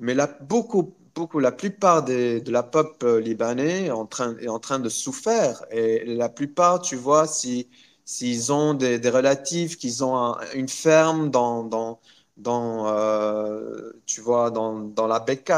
Mais 0.00 0.14
là, 0.14 0.26
beaucoup, 0.42 0.94
beaucoup, 1.14 1.40
la 1.40 1.52
plupart 1.52 2.04
de 2.04 2.42
la 2.50 2.62
pop 2.62 3.04
libanais 3.20 3.86
est 3.86 3.90
en 3.90 4.06
train, 4.06 4.36
est 4.38 4.48
en 4.48 4.58
train 4.58 4.78
de 4.78 4.88
souffrir. 4.88 5.64
Et 5.70 6.04
la 6.06 6.28
plupart, 6.28 6.80
tu 6.80 6.96
vois, 6.96 7.26
si 7.26 7.68
s'ils 8.04 8.52
ont 8.52 8.74
des, 8.74 8.98
des 8.98 9.10
relatifs, 9.10 9.76
qu'ils 9.78 10.04
ont 10.04 10.36
une 10.54 10.68
ferme 10.68 11.30
dans, 11.30 11.62
dans, 11.64 12.00
dans, 12.36 12.88
euh, 12.88 13.92
tu 14.06 14.20
vois, 14.20 14.50
dans, 14.50 14.78
dans, 14.80 15.06
la 15.06 15.20
BK 15.20 15.52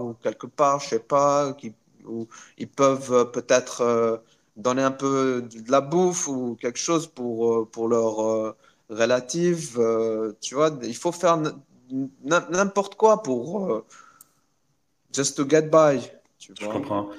ou 0.00 0.14
quelque 0.22 0.46
part, 0.46 0.80
je 0.80 0.88
sais 0.90 0.98
pas, 0.98 1.52
qui, 1.52 1.72
où 2.06 2.26
ils 2.58 2.68
peuvent 2.68 3.12
euh, 3.12 3.24
peut-être 3.24 3.82
euh, 3.82 4.16
donner 4.56 4.82
un 4.82 4.90
peu 4.90 5.42
de 5.42 5.70
la 5.70 5.80
bouffe 5.80 6.28
ou 6.28 6.56
quelque 6.60 6.78
chose 6.78 7.06
pour, 7.06 7.68
pour 7.70 7.88
leur 7.88 8.54
relative. 8.88 9.78
tu 10.40 10.54
vois, 10.54 10.70
il 10.82 10.96
faut 10.96 11.12
faire 11.12 11.38
n'importe 12.22 12.94
quoi 12.94 13.22
pour 13.22 13.84
just 15.12 15.36
to 15.36 15.48
get 15.48 15.62
by. 15.62 16.00
Tu 16.38 16.52
vois. 16.60 16.72
Je 16.72 16.78
comprends. 16.78 17.10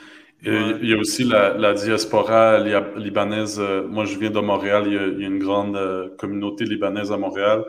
Il 0.43 0.87
y 0.87 0.93
a 0.93 0.97
aussi 0.97 1.23
la, 1.23 1.55
la 1.57 1.73
diaspora 1.73 2.59
libanaise. 2.59 3.59
Moi, 3.59 4.05
je 4.05 4.17
viens 4.17 4.29
de 4.29 4.39
Montréal. 4.39 4.83
Il 4.85 4.93
y 4.93 4.97
a, 4.97 5.07
il 5.07 5.19
y 5.19 5.23
a 5.23 5.27
une 5.27 5.39
grande 5.39 6.15
communauté 6.17 6.65
libanaise 6.65 7.11
à 7.11 7.17
Montréal. 7.17 7.65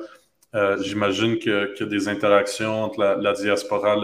Euh, 0.57 0.83
j'imagine 0.83 1.39
qu'il 1.39 1.75
y 1.79 1.83
a 1.83 1.87
des 1.87 2.09
interactions 2.09 2.85
entre 2.85 3.01
la, 3.01 3.33
diaspora, 3.35 3.97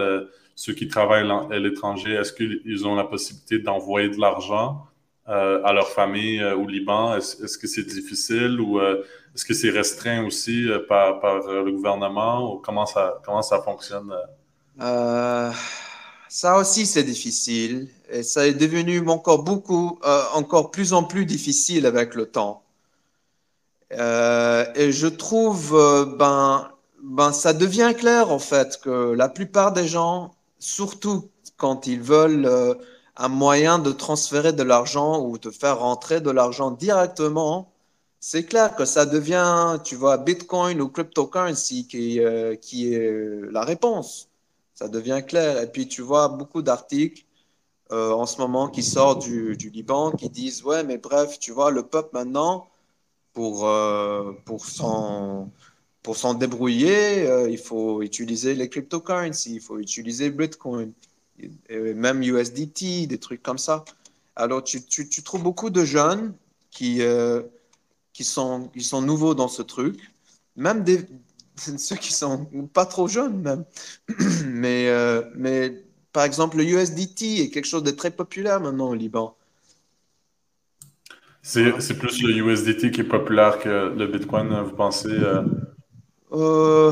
ceux 0.55 0.73
qui 0.73 0.87
travaillent 0.87 1.29
à 1.29 1.57
l'étranger. 1.57 2.13
Est-ce 2.13 2.31
qu'ils 2.31 2.87
ont 2.87 2.95
la 2.95 3.05
possibilité 3.05 3.57
d'envoyer 3.57 4.09
de 4.09 4.19
l'argent 4.19 4.85
euh, 5.29 5.63
à 5.63 5.73
leur 5.73 5.89
famille 5.89 6.39
euh, 6.39 6.55
au 6.55 6.67
Liban? 6.67 7.17
Est-ce 7.17 7.57
que 7.57 7.65
c'est 7.65 7.87
difficile 7.87 8.59
ou 8.61 8.79
est-ce 8.79 9.45
que 9.45 9.55
c'est 9.55 9.71
restreint 9.71 10.25
aussi 10.25 10.67
par, 10.87 11.19
le 11.47 11.71
gouvernement 11.71 12.53
ou 12.53 12.59
comment 12.59 12.85
ça, 12.85 13.19
comment 13.25 13.41
ça 13.41 13.61
fonctionne? 13.61 14.13
ça 16.29 16.57
aussi, 16.57 16.87
c'est 16.87 17.03
difficile 17.03 17.87
et 18.09 18.23
ça 18.23 18.47
est 18.47 18.53
devenu 18.53 19.07
encore 19.07 19.43
beaucoup, 19.43 19.99
encore 20.33 20.69
plus 20.71 20.93
en 20.93 21.03
plus 21.03 21.25
difficile 21.25 21.87
avec 21.87 22.13
le 22.13 22.27
temps. 22.27 22.62
Euh, 23.97 24.65
et 24.75 24.91
je 24.91 25.07
trouve, 25.07 25.75
euh, 25.75 26.05
ben, 26.05 26.71
ben, 27.01 27.31
ça 27.33 27.53
devient 27.53 27.93
clair 27.97 28.31
en 28.31 28.39
fait 28.39 28.79
que 28.81 29.13
la 29.13 29.29
plupart 29.29 29.73
des 29.73 29.87
gens, 29.87 30.33
surtout 30.59 31.29
quand 31.57 31.87
ils 31.87 32.01
veulent 32.01 32.45
euh, 32.45 32.75
un 33.17 33.27
moyen 33.29 33.79
de 33.79 33.91
transférer 33.91 34.53
de 34.53 34.63
l'argent 34.63 35.21
ou 35.21 35.37
de 35.37 35.51
faire 35.51 35.79
rentrer 35.79 36.21
de 36.21 36.31
l'argent 36.31 36.71
directement, 36.71 37.71
c'est 38.19 38.45
clair 38.45 38.75
que 38.75 38.85
ça 38.85 39.05
devient, 39.05 39.79
tu 39.83 39.95
vois, 39.95 40.17
Bitcoin 40.17 40.81
ou 40.81 40.89
cryptocurrency 40.89 41.87
qui, 41.87 42.19
qui 42.61 42.93
est 42.93 43.51
la 43.51 43.63
réponse. 43.63 44.29
Ça 44.75 44.87
devient 44.87 45.21
clair. 45.27 45.61
Et 45.61 45.67
puis 45.67 45.87
tu 45.87 46.01
vois 46.01 46.29
beaucoup 46.29 46.61
d'articles 46.61 47.25
en 47.91 48.25
ce 48.25 48.37
moment 48.39 48.69
qui 48.69 48.81
sortent 48.83 49.23
du, 49.23 49.57
du 49.57 49.69
Liban 49.69 50.11
qui 50.11 50.29
disent, 50.29 50.63
ouais, 50.63 50.83
mais 50.83 50.97
bref, 50.97 51.37
tu 51.39 51.51
vois, 51.51 51.69
le 51.71 51.83
peuple 51.83 52.11
maintenant, 52.13 52.67
pour, 53.33 53.67
euh, 53.67 54.33
pour 54.45 54.65
s'en 54.65 55.49
débrouiller, 56.35 57.27
euh, 57.27 57.49
il 57.49 57.57
faut 57.57 58.01
utiliser 58.01 58.53
les 58.53 58.69
cryptocurrencies, 58.69 59.55
il 59.55 59.61
faut 59.61 59.79
utiliser 59.79 60.29
Bitcoin, 60.29 60.93
même 61.69 62.21
USDT, 62.21 63.07
des 63.07 63.17
trucs 63.17 63.41
comme 63.41 63.57
ça. 63.57 63.83
Alors, 64.35 64.63
tu, 64.63 64.83
tu, 64.85 65.23
trouves 65.23 65.43
beaucoup 65.43 65.69
de 65.69 65.83
jeunes 65.83 66.33
qui, 66.71 67.01
euh, 67.01 67.41
qui, 68.13 68.23
sont, 68.23 68.69
qui 68.73 68.83
sont 68.83 69.01
nouveaux 69.01 69.35
dans 69.35 69.47
ce 69.47 69.61
truc, 69.61 69.99
même 70.55 70.85
ceux 71.55 71.95
qui 71.95 72.13
sont 72.13 72.45
pas 72.73 72.85
trop 72.85 73.07
jeunes 73.07 73.41
même. 73.41 73.65
mais, 74.45 74.89
mais 75.35 75.83
par 76.11 76.23
exemple, 76.23 76.57
le 76.57 76.65
USDT 76.65 77.41
est 77.41 77.49
quelque 77.49 77.65
chose 77.65 77.83
de 77.83 77.91
très 77.91 78.11
populaire 78.11 78.61
maintenant 78.61 78.89
au 78.89 78.95
Liban. 78.95 79.35
C'est 81.43 81.99
plus 81.99 82.23
le 82.23 82.37
USDT 82.37 82.91
qui 82.91 83.01
est 83.01 83.03
populaire 83.03 83.59
que 83.59 83.93
le 83.93 84.07
Bitcoin, 84.07 84.47
vous 84.61 84.75
pensez? 84.75 85.09
Euh? 85.09 85.43
Euh, 86.31 86.91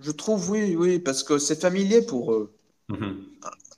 je 0.00 0.10
trouve 0.10 0.50
oui, 0.50 0.74
oui, 0.76 0.98
parce 0.98 1.22
que 1.22 1.36
c'est 1.36 1.60
familier 1.60 2.00
pour 2.00 2.32
eux. 2.32 2.54
Mm-hmm. 2.90 3.14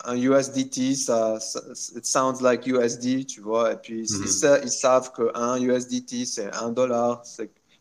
Un 0.05 0.17
USDT, 0.17 0.95
ça, 0.95 1.41
ça 1.41 1.61
it 1.97 2.07
sounds 2.07 2.41
like 2.41 2.65
USD, 2.67 3.27
tu 3.27 3.41
vois. 3.41 3.73
Et 3.73 3.77
puis, 3.77 4.03
mm-hmm. 4.03 4.61
ils, 4.63 4.71
savent 4.71 5.11
qu'un 5.13 5.61
USDT, 5.61 6.27
c'est 6.27 6.55
un 6.55 6.71
dollar. 6.71 7.23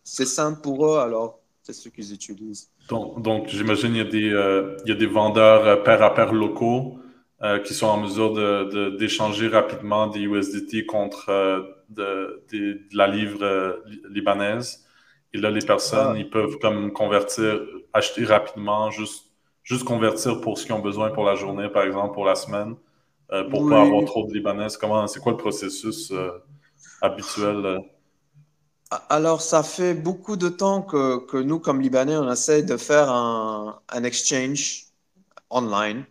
C'est 0.04 0.26
simple 0.26 0.62
pour 0.62 0.88
eux, 0.88 0.98
alors 0.98 1.40
c'est 1.62 1.74
ce 1.74 1.88
qu'ils 1.90 2.14
utilisent. 2.14 2.70
Donc, 2.90 3.22
donc 3.22 3.48
j'imagine 3.50 3.90
qu'il 3.90 3.98
y, 3.98 4.02
a 4.02 4.06
des, 4.06 4.30
euh, 4.32 4.76
il 4.86 4.90
y 4.90 4.92
a 4.92 4.96
des 4.96 5.06
vendeurs 5.06 5.84
pair 5.84 6.02
à 6.02 6.16
pair 6.16 6.34
locaux 6.34 6.98
qui 7.64 7.76
sont 7.76 7.86
en 7.86 8.02
mesure 8.02 8.34
d'échanger 8.98 9.48
de, 9.48 9.54
rapidement 9.54 10.08
des 10.08 10.22
USDT 10.22 10.88
contre 10.88 11.30
de, 11.90 12.44
de, 12.52 12.80
la 12.94 13.08
livre 13.08 13.44
euh, 13.44 13.74
libanaise. 14.10 14.86
Et 15.34 15.38
là, 15.38 15.52
les 15.52 15.66
personnes, 15.66 16.14
ah. 16.16 16.18
ils 16.18 16.30
peuvent 16.30 16.58
comme 16.60 16.92
convertir, 16.92 17.62
acheter 17.94 18.26
rapidement, 18.26 18.92
juste, 18.92 19.26
juste 19.64 19.84
convertir 19.84 20.42
pour 20.42 20.58
ce 20.58 20.66
qu'ils 20.66 20.74
ont 20.74 20.80
besoin 20.80 21.10
pour 21.12 21.26
la 21.26 21.36
journée, 21.36 21.70
par 21.70 21.84
exemple, 21.84 22.14
pour 22.14 22.26
la 22.26 22.36
semaine, 22.36 22.76
euh, 23.32 23.50
pour 23.50 23.66
ne 23.66 23.70
pas 23.70 23.82
avoir 23.82 24.06
trop 24.06 24.26
de 24.26 24.34
libanaises. 24.34 24.78
Comment, 24.78 25.06
c'est 25.08 25.20
quoi 25.20 25.34
le 25.34 25.38
processus 25.38 26.12
euh, 26.12 26.32
habituel? 27.02 27.80
Alors, 29.10 29.42
ça 29.42 29.64
fait 29.64 29.94
beaucoup 29.94 30.38
de 30.38 30.48
temps 30.48 30.82
que, 30.82 31.26
que, 31.26 31.38
nous, 31.38 31.60
comme 31.60 31.82
Libanais, 31.82 32.16
on 32.16 32.32
essaie 32.32 32.64
de 32.64 32.78
faire 32.78 33.10
un, 33.12 33.82
un 33.90 34.04
exchange 34.06 34.86
online 35.50 36.06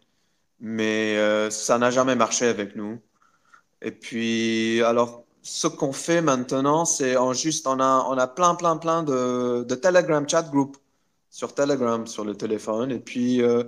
mais 0.59 1.51
ça 1.51 1.77
n'a 1.77 1.91
jamais 1.91 2.17
marché 2.17 2.47
avec 2.47 2.77
nous. 2.77 2.99
Et 3.83 3.91
puis, 3.91 4.83
alors, 4.83 5.26
ce 5.47 5.69
qu'on 5.69 5.93
fait 5.93 6.21
maintenant, 6.23 6.85
c'est 6.85 7.17
en 7.17 7.33
juste, 7.33 7.69
on 7.69 7.79
a, 7.79 8.05
on 8.09 8.19
a 8.19 8.27
plein, 8.27 8.57
plein, 8.57 8.77
plein 8.79 9.05
de, 9.05 9.63
de 9.63 9.75
Telegram 9.77 10.29
chat 10.29 10.43
group 10.51 10.77
sur 11.31 11.55
Telegram, 11.55 12.05
sur 12.07 12.25
le 12.25 12.35
téléphone. 12.35 12.91
Et 12.91 12.99
puis, 12.99 13.43
euh, 13.43 13.63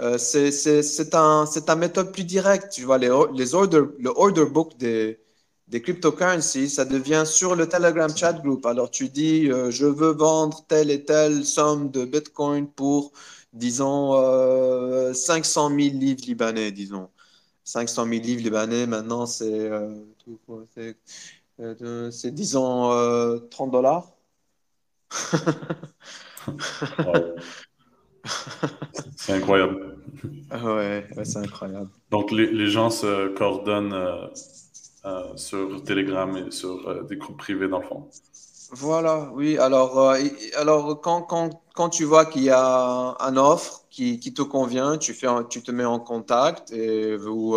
euh, 0.00 0.18
c'est 0.18 1.14
un, 1.14 1.46
un 1.68 1.76
méthode 1.76 2.12
plus 2.12 2.24
directe. 2.24 2.72
Tu 2.72 2.82
vois, 2.84 2.98
les, 2.98 3.10
les 3.34 3.54
order, 3.54 3.84
le 3.98 4.10
order 4.14 4.44
book 4.44 4.76
des, 4.76 5.18
des 5.68 5.80
cryptocurrencies, 5.80 6.68
ça 6.68 6.84
devient 6.84 7.24
sur 7.26 7.56
le 7.56 7.68
Telegram 7.68 8.14
chat 8.14 8.34
group. 8.34 8.66
Alors, 8.66 8.90
tu 8.90 9.08
dis, 9.08 9.50
euh, 9.50 9.70
je 9.70 9.86
veux 9.86 10.12
vendre 10.12 10.64
telle 10.68 10.90
et 10.90 11.04
telle 11.06 11.46
somme 11.46 11.90
de 11.90 12.04
Bitcoin 12.04 12.68
pour, 12.68 13.12
disons, 13.54 14.12
500 15.14 15.68
000 15.70 15.80
livres 15.96 16.24
libanais, 16.26 16.70
disons. 16.70 17.08
500 17.64 18.04
000 18.08 18.22
livres 18.22 18.42
libanais, 18.42 18.86
maintenant, 18.86 19.24
c'est, 19.24 19.70
c'est, 22.10 22.34
disons, 22.34 23.40
30 23.50 23.70
dollars. 23.70 24.12
c'est 29.16 29.32
incroyable. 29.32 29.96
Ouais, 30.52 31.06
c'est 31.24 31.38
incroyable. 31.38 31.88
Donc, 32.10 32.30
les, 32.30 32.46
les, 32.46 32.68
gens 32.68 32.90
se 32.90 33.28
coordonnent 33.28 33.92
euh, 33.92 34.26
euh, 35.04 35.36
sur 35.36 35.82
Telegram 35.84 36.36
et 36.36 36.50
sur 36.50 36.88
euh, 36.88 37.02
des 37.02 37.16
groupes 37.16 37.38
privés, 37.38 37.68
dans 37.68 37.80
le 37.80 37.86
fond. 37.86 38.08
Voilà, 38.70 39.30
oui. 39.34 39.58
Alors, 39.58 40.14
alors 40.56 41.00
quand, 41.00 41.22
quand, 41.22 41.62
quand, 41.74 41.88
tu 41.90 42.04
vois 42.04 42.24
qu'il 42.24 42.42
y 42.42 42.50
a 42.50 43.16
un 43.20 43.36
offre 43.36 43.84
qui, 43.90 44.18
qui, 44.18 44.34
te 44.34 44.42
convient, 44.42 44.98
tu, 44.98 45.12
fais 45.14 45.28
tu 45.48 45.62
te 45.62 45.70
mets 45.70 45.84
en 45.84 46.00
contact 46.00 46.72
et 46.72 47.16
vous, 47.16 47.56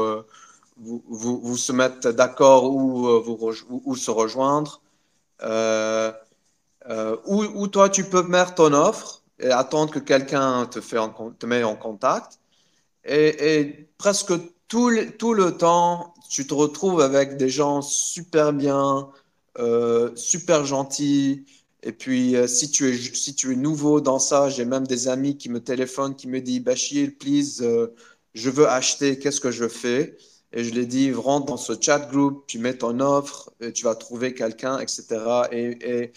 vous, 0.79 1.03
vous, 1.07 1.39
vous, 1.39 1.57
se 1.57 1.71
mettre 1.71 2.11
d'accord 2.11 2.71
où, 2.71 3.21
vous, 3.21 3.53
où, 3.85 3.95
se 3.95 4.11
rejoindre. 4.11 4.81
Euh, 6.89 7.17
ou, 7.25 7.67
toi, 7.67 7.89
tu 7.89 8.03
peux 8.05 8.23
mettre 8.23 8.55
ton 8.55 8.73
offre 8.73 9.23
et 9.39 9.51
attendre 9.51 9.91
que 9.91 9.99
quelqu'un 9.99 10.65
te, 10.65 10.81
fait 10.81 10.97
te 11.37 11.45
met 11.45 11.63
en 11.63 11.75
contact. 11.75 12.39
Et, 13.05 13.87
presque 13.97 14.33
tout 14.67 14.89
le, 14.89 15.11
tout 15.11 15.33
le, 15.33 15.57
temps, 15.57 16.13
tu 16.29 16.47
te 16.47 16.53
retrouves 16.53 17.01
avec 17.01 17.37
des 17.37 17.49
gens 17.49 17.81
super 17.81 18.53
bien, 18.53 19.09
euh, 19.59 20.11
super 20.15 20.65
gentils. 20.65 21.45
Et 21.83 21.91
puis, 21.91 22.35
euh, 22.35 22.47
si, 22.47 22.71
tu 22.71 22.89
es, 22.89 22.97
si 22.97 23.35
tu 23.35 23.53
es 23.53 23.55
nouveau 23.55 24.01
dans 24.01 24.19
ça, 24.19 24.49
j'ai 24.49 24.65
même 24.65 24.87
des 24.87 25.07
amis 25.07 25.37
qui 25.37 25.49
me 25.49 25.59
téléphonent, 25.61 26.15
qui 26.15 26.27
me 26.27 26.41
disent 26.41 26.63
Bachir, 26.63 27.11
please, 27.19 27.63
je 28.33 28.49
veux 28.49 28.67
acheter, 28.67 29.19
qu'est-ce 29.19 29.41
que 29.41 29.51
je 29.51 29.67
fais? 29.67 30.17
Et 30.57 30.63
je 30.63 30.73
les 30.73 30.87
dis 30.87 31.13
rentre 31.13 31.45
dans 31.45 31.57
ce 31.57 31.73
chat 31.79 31.99
group, 31.99 32.45
tu 32.47 32.57
mets 32.57 32.75
ton 32.75 32.99
offre, 32.99 33.53
tu 33.75 33.83
vas 33.83 33.93
trouver 33.93 34.33
quelqu'un, 34.33 34.79
etc. 34.79 35.05
Et, 35.51 36.11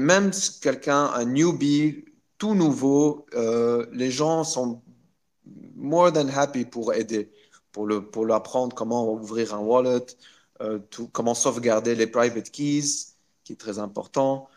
même 0.00 0.32
quelqu'un, 0.60 1.04
un 1.14 1.24
newbie, 1.24 2.04
tout 2.36 2.54
nouveau, 2.56 3.26
euh, 3.34 3.86
les 3.92 4.10
gens 4.10 4.42
sont 4.42 4.82
more 5.76 6.12
than 6.12 6.26
happy 6.26 6.64
pour 6.64 6.94
aider, 6.94 7.30
pour, 7.70 7.86
le, 7.86 8.04
pour 8.04 8.26
l'apprendre 8.26 8.74
comment 8.74 9.08
ouvrir 9.12 9.54
un 9.54 9.60
wallet, 9.60 10.04
euh, 10.62 10.80
comment 11.12 11.34
sauvegarder 11.34 11.94
les 11.94 12.08
private 12.08 12.50
keys, 12.50 13.14
qui 13.44 13.52
est 13.52 13.60
très 13.60 13.78
important. 13.78 14.48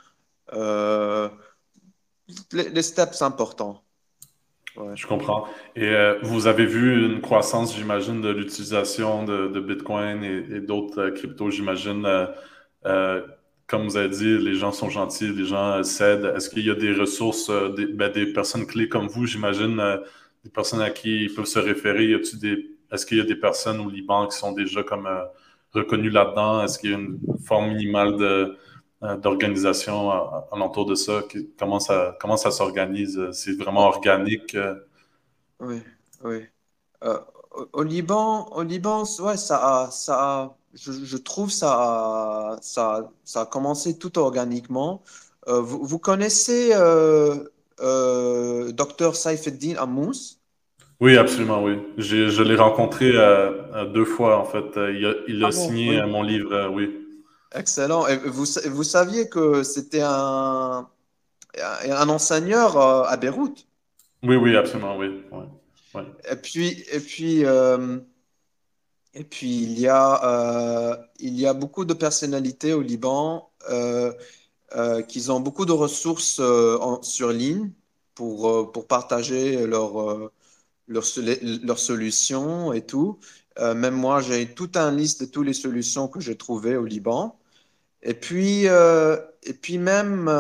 Euh, 0.54 1.30
les, 2.52 2.82
steps 2.82 3.22
importants. 3.22 3.84
Je 4.96 5.08
comprends. 5.08 5.46
Et 5.76 5.94
vous 6.22 6.48
avez 6.48 6.66
vu 6.66 7.06
une 7.06 7.22
croissance, 7.22 7.76
j'imagine, 7.76 8.22
de 8.22 8.30
l'utilisation 8.30 9.24
de, 9.24 9.60
Bitcoin 9.60 10.24
et, 10.24 10.62
d'autres 10.62 11.10
cryptos, 11.10 11.50
j'imagine 11.50 12.06
comme 13.70 13.84
vous 13.84 13.98
avez 13.98 14.10
dit, 14.10 14.38
les 14.40 14.56
gens 14.56 14.72
sont 14.72 14.90
gentils, 14.90 15.32
les 15.32 15.46
gens 15.46 15.84
cèdent. 15.84 16.34
Est-ce 16.36 16.50
qu'il 16.50 16.66
y 16.66 16.72
a 16.72 16.76
des 16.76 16.92
ressources, 16.92 17.50
euh, 17.52 17.70
ben, 17.94 18.12
des, 18.12 18.34
personnes 18.34 18.66
clés 18.66 18.90
comme 18.90 19.08
vous, 19.08 19.28
j'imagine, 19.28 19.80
euh, 19.80 19.98
des 20.44 20.50
personnes 20.50 20.82
à 20.82 20.90
qui 20.90 21.26
ils 21.26 21.34
peuvent 21.34 21.46
se 21.46 21.60
référer? 21.60 22.12
Est-ce 22.12 23.06
qu'il 23.06 23.18
y 23.20 23.22
a 23.22 23.26
des 23.26 23.36
personnes 23.36 23.80
au 23.80 23.90
Liban 23.90 24.28
qui 24.28 24.38
sont 24.38 24.54
déjà 24.54 24.82
comme 24.82 25.06
euh, 25.06 25.24
reconnues 25.72 26.10
là-dedans? 26.10 26.64
Est-ce 26.64 26.80
qu'il 26.80 26.90
y 26.90 26.94
a 26.96 26.98
une 26.98 27.20
forme 27.46 27.70
minimale 27.70 28.18
de, 28.18 28.58
d'organisation 29.02 30.12
alentour 30.52 30.86
de 30.86 30.96
ça? 30.96 31.24
Comment 31.58 31.80
ça, 31.80 32.18
comment 32.20 32.38
ça 32.38 32.52
s'organise? 32.52 33.20
C'est 33.32 33.54
vraiment 33.54 33.88
organique? 33.88 34.58
Oui, 35.60 35.82
oui. 36.24 36.46
au, 37.74 37.84
Liban, 37.84 38.46
au 38.52 38.64
Liban, 38.64 39.04
ouais, 39.22 39.38
ça 39.38 39.90
ça 39.92 40.56
je, 40.74 41.18
trouve 41.18 41.50
ça, 41.50 42.58
ça, 42.62 43.12
ça 43.24 43.42
a 43.42 43.46
commencé 43.46 43.98
tout 43.98 44.18
organiquement. 44.20 45.02
Euh, 45.48 45.62
vous, 45.62 46.00
connaissez 46.00 46.72
euh, 46.74 47.36
euh, 47.82 48.72
Dr 48.72 49.16
Saifeddin 49.16 49.76
Amous? 49.78 50.38
Oui, 51.02 51.18
absolument, 51.18 51.64
oui. 51.64 51.78
Je 51.98 52.44
l'ai 52.44 52.56
rencontré 52.56 53.14
deux 53.94 54.06
fois, 54.06 54.38
en 54.38 54.46
fait. 54.46 54.78
Il 55.28 55.44
a, 55.44 55.48
ah 55.48 55.52
signé 55.52 56.02
mon 56.06 56.24
livre, 56.24 56.70
oui. 56.74 57.06
Excellent. 57.54 58.08
Et 58.08 58.18
vous, 58.18 58.46
vous 58.66 58.84
saviez 58.84 59.30
que 59.30 59.64
c'était 59.64 60.04
un, 60.04 60.88
un 61.58 62.10
enseigneur 62.10 62.78
à 62.78 63.18
Beyrouth? 63.18 63.68
Oui, 64.24 64.36
oui, 64.36 64.56
absolument, 64.56 64.98
oui. 64.98 65.24
Et 66.30 66.36
puis, 66.36 66.84
et 66.92 67.00
puis 67.00 67.46
et 69.14 69.24
puis, 69.24 69.64
il 69.64 69.80
y 69.80 69.88
a, 69.88 70.92
euh, 70.94 70.98
il 71.20 71.40
y 71.40 71.48
a 71.48 71.54
beaucoup 71.54 71.86
de 71.86 71.94
personnalités 71.94 72.74
au 72.74 72.82
Liban 72.82 73.50
euh, 73.70 74.14
euh, 74.76 75.02
qui 75.02 75.30
ont 75.32 75.40
beaucoup 75.40 75.66
de 75.66 75.72
ressources 75.72 76.42
sur 77.02 77.32
ligne 77.32 77.72
pour, 78.14 78.72
pour 78.72 78.88
partager 78.88 79.66
leurs 79.66 80.32
leur, 80.88 81.80
solutions 81.80 82.74
et 82.74 82.86
tout. 82.86 83.20
même 83.60 83.96
moi, 83.96 84.22
j'ai 84.22 84.54
toute 84.54 84.78
une 84.78 84.98
liste 84.98 85.22
de 85.22 85.26
toutes 85.26 85.46
les 85.46 85.54
solutions 85.54 86.08
que 86.08 86.20
j'ai 86.20 86.38
trouvées 86.38 86.78
au 86.78 86.86
Liban. 86.86 87.39
Et 88.04 88.14
puis, 88.14 88.66
et 88.66 89.54
puis 89.62 89.78
même, 89.78 90.32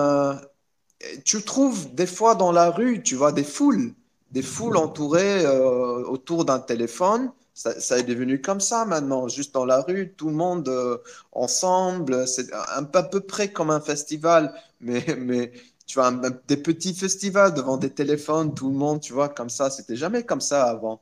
tu 1.26 1.41
trouves 1.43 1.93
des 1.93 2.08
fois 2.08 2.36
dans 2.36 2.52
la 2.52 2.69
rue, 2.72 3.04
tu 3.04 3.15
vois 3.15 3.32
des 3.32 3.43
foules, 3.43 3.93
des 4.32 4.41
foules 4.41 4.78
entourées 4.78 5.45
autour 5.48 6.45
d'un 6.45 6.60
téléphone 6.60 7.32
ça, 7.60 7.98
est 7.98 8.04
devenu 8.04 8.41
comme 8.41 8.62
ça 8.62 8.86
maintenant, 8.86 9.28
juste 9.28 9.54
dans 9.54 9.65
la 9.65 9.82
rue, 9.82 10.13
tout 10.15 10.30
le 10.30 10.36
monde 10.36 10.69
euh, 10.69 10.98
ensemble. 11.34 12.28
C'est 12.28 12.54
un, 12.54 12.88
à 12.93 13.04
peu 13.04 13.19
près 13.19 13.52
comme 13.52 13.69
un 13.69 13.82
festival, 13.82 14.54
mais, 14.80 15.04
mais 15.17 15.52
tu 15.86 16.00
vois, 16.00 16.12
des 16.48 16.58
petits 16.58 16.93
festivals 16.93 17.54
devant 17.54 17.78
des 17.78 17.89
téléphones, 17.89 18.54
tout 18.54 18.69
le 18.69 18.76
monde, 18.76 19.02
tu 19.02 19.12
vois, 19.12 19.28
comme 19.28 19.50
ça. 19.50 19.69
C'était 19.69 19.95
jamais 19.98 20.24
comme 20.24 20.41
ça 20.41 20.69
avant. 20.69 21.02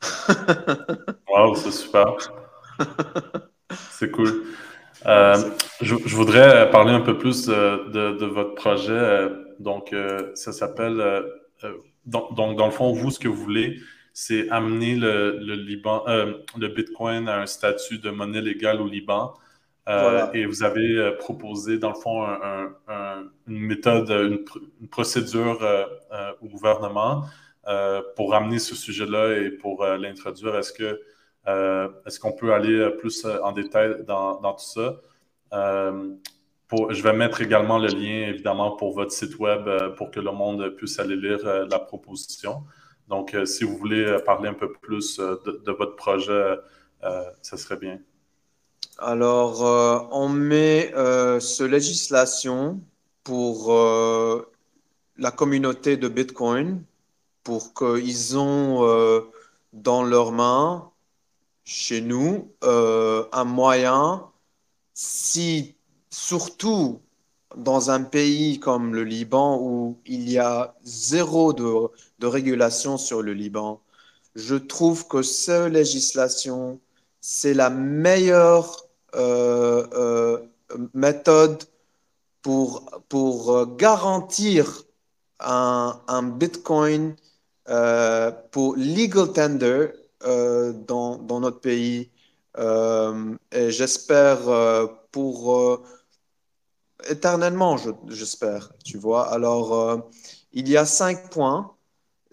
Waouh, 1.28 1.56
c'est 1.56 1.72
super. 1.72 2.16
c'est 3.90 4.10
cool. 4.10 4.46
Euh, 5.06 5.36
je, 5.80 5.96
je, 6.04 6.16
voudrais 6.16 6.70
parler 6.70 6.92
un 6.92 7.00
peu 7.00 7.18
plus 7.18 7.46
de, 7.46 8.18
de, 8.18 8.26
votre 8.26 8.54
projet. 8.54 9.28
Donc, 9.60 9.92
euh, 9.92 10.30
ça 10.34 10.52
s'appelle. 10.52 11.02
donc, 12.06 12.34
dans 12.34 12.66
le 12.66 12.72
fond, 12.72 12.92
vous, 12.92 13.10
ce 13.10 13.18
que 13.18 13.28
vous 13.28 13.42
voulez, 13.42 13.78
c'est 14.14 14.48
amener 14.50 14.94
le, 14.94 15.40
Liban, 15.56 16.04
euh, 16.06 16.34
le 16.56 16.68
Bitcoin 16.68 17.28
à 17.28 17.40
un 17.40 17.46
statut 17.46 17.98
de 17.98 18.10
monnaie 18.10 18.40
légale 18.40 18.80
au 18.80 18.86
Liban. 18.86 19.34
Euh, 19.86 20.30
et 20.32 20.46
vous 20.46 20.62
avez 20.62 20.96
euh, 20.96 21.12
proposé, 21.18 21.78
dans 21.78 21.90
le 21.90 21.96
fond, 21.96 22.24
une 23.46 23.58
méthode, 23.58 24.08
une, 24.10 24.88
procédure 24.88 25.58
au 26.40 26.46
gouvernement 26.46 27.24
pour 28.16 28.34
amener 28.34 28.60
ce 28.60 28.76
sujet-là 28.76 29.36
et 29.36 29.50
pour 29.50 29.84
l'introduire. 29.84 30.56
Est-ce 30.56 30.72
que 30.72 31.00
est-ce 31.46 32.18
qu'on 32.18 32.32
peut 32.32 32.52
aller 32.52 32.90
plus 32.98 33.24
en 33.26 33.52
détail 33.52 34.04
dans, 34.06 34.36
tout 34.54 34.64
ça? 34.64 35.00
je 35.52 37.02
vais 37.02 37.12
mettre 37.12 37.40
également 37.40 37.78
le 37.78 37.88
lien, 37.88 38.28
évidemment, 38.28 38.72
pour 38.72 38.94
votre 38.94 39.12
site 39.12 39.38
web 39.38 39.68
pour 39.96 40.10
que 40.10 40.20
le 40.20 40.32
monde 40.32 40.70
puisse 40.76 40.98
aller 40.98 41.16
lire 41.16 41.66
la 41.70 41.78
proposition. 41.78 42.64
Donc, 43.08 43.34
euh, 43.34 43.44
si 43.44 43.64
vous 43.64 43.76
voulez 43.76 44.04
euh, 44.04 44.18
parler 44.18 44.48
un 44.48 44.54
peu 44.54 44.72
plus 44.72 45.18
euh, 45.18 45.36
de, 45.44 45.72
votre 45.72 45.96
projet, 45.96 46.56
ça 47.42 47.58
serait 47.58 47.76
bien. 47.76 47.98
Alors, 48.96 49.60
on 50.10 50.30
met 50.30 50.90
ce 50.94 51.62
législation 51.62 52.80
pour 53.24 53.74
la 55.18 55.30
communauté 55.30 55.98
de 55.98 56.08
Bitcoin 56.08 56.82
pour 57.42 57.74
qu'ils 57.74 58.38
ont 58.38 59.22
dans 59.74 60.02
leurs 60.02 60.32
mains, 60.32 60.90
chez 61.64 62.00
nous, 62.00 62.52
un 62.62 63.44
moyen, 63.44 64.30
si 64.94 65.74
surtout 66.10 67.00
dans 67.56 67.90
un 67.90 68.02
pays 68.02 68.58
comme 68.60 68.94
le 68.94 69.04
Liban 69.04 69.58
où 69.60 69.98
il 70.06 70.30
y 70.30 70.38
a 70.38 70.74
zéro 70.84 71.52
de, 71.52 72.26
régulation 72.26 72.96
sur 72.96 73.22
le 73.22 73.34
Liban, 73.34 73.80
je 74.34 74.54
trouve 74.54 75.06
que 75.08 75.22
cette 75.22 75.72
législation, 75.72 76.80
c'est 77.20 77.54
la 77.54 77.70
meilleure 77.70 78.86
euh, 79.14 79.86
euh, 79.92 80.38
méthode 80.94 81.64
pour, 82.42 82.84
pour 83.08 83.76
garantir 83.76 84.84
un, 85.40 86.00
un 86.08 86.22
Bitcoin 86.22 87.14
pour 88.50 88.76
legal 88.76 89.32
tender 89.32 89.88
dans, 90.24 91.18
dans, 91.18 91.40
notre 91.40 91.60
pays. 91.60 92.10
et 92.58 93.70
j'espère 93.70 94.38
pour 95.12 95.84
éternellement, 97.08 97.76
j'espère, 98.08 98.72
tu 98.84 98.98
vois. 98.98 99.30
Alors, 99.30 100.10
il 100.52 100.68
y 100.68 100.76
a 100.76 100.86
cinq 100.86 101.30
points 101.30 101.74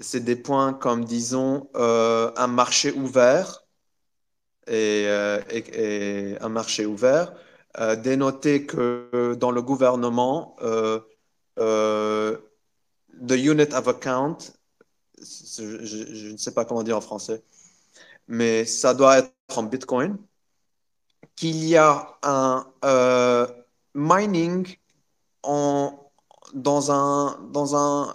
c'est 0.01 0.23
des 0.23 0.36
points 0.36 0.73
comme, 0.73 1.06
disons, 1.06 1.69
euh, 1.75 2.32
un 2.36 2.47
marché 2.47 2.91
ouvert 2.91 3.63
et, 4.67 5.06
euh, 5.08 6.38
un 6.41 6.49
marché 6.49 6.86
ouvert. 6.86 7.34
Euh, 7.80 7.95
dénoter 7.95 8.65
que 8.65 9.36
dans 9.39 9.51
le 9.51 9.62
gouvernement, 9.62 10.58
the 11.58 12.38
unit 13.30 13.73
of 13.73 13.88
account, 13.88 14.38
je, 15.21 16.32
ne 16.32 16.38
sais 16.38 16.54
pas 16.54 16.65
comment 16.65 16.84
dire 16.84 16.97
en 16.97 17.01
français, 17.01 17.43
mais 18.32 18.65
ça 18.65 18.94
doit 18.94 19.20
être 19.20 19.34
en 19.56 19.63
Bitcoin, 19.63 20.17
qu'il 21.36 21.63
y 21.65 21.78
a 21.78 22.17
un 22.24 22.65
mining 23.94 24.67
en, 25.44 26.12
dans 26.54 26.91
un, 26.91 27.39
dans 27.52 27.76
un, 27.76 28.13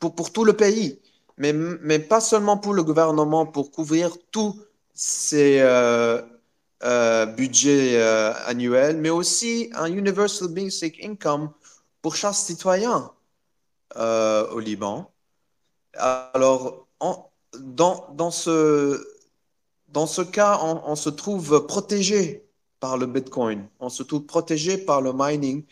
pour, 0.00 0.14
pour 0.14 0.32
tout 0.32 0.44
le 0.44 0.54
pays 0.54 1.00
mais, 1.40 1.54
mais 1.54 1.98
pas 1.98 2.20
seulement 2.20 2.58
pour 2.58 2.74
le 2.74 2.84
gouvernement, 2.84 3.46
pour 3.46 3.72
couvrir 3.72 4.10
tous 4.30 4.60
ses 4.92 5.60
euh, 5.60 6.20
euh, 6.84 7.24
budgets 7.24 7.96
euh, 7.96 8.34
annuels, 8.44 8.98
mais 8.98 9.08
aussi 9.08 9.70
un 9.72 9.86
Universal 9.86 10.48
Basic 10.48 11.02
Income 11.02 11.50
pour 12.02 12.14
chaque 12.14 12.34
citoyen 12.34 13.10
au 13.96 14.60
Liban. 14.60 15.10
Alors, 15.94 16.86
dans, 17.58 18.06
dans, 18.12 18.30
ce, 18.30 19.02
dans 19.92 20.06
ce 20.06 20.22
cas, 20.22 20.60
on, 20.62 20.96
se 20.96 21.10
trouve 21.10 21.66
protégé 21.66 22.46
par 22.80 22.96
le 22.96 23.06
Bitcoin, 23.06 23.66
on 23.80 23.88
se 23.88 24.02
trouve 24.02 24.24
protégé 24.26 24.78
par 24.78 25.00
le 25.00 25.12
mining 25.14 25.64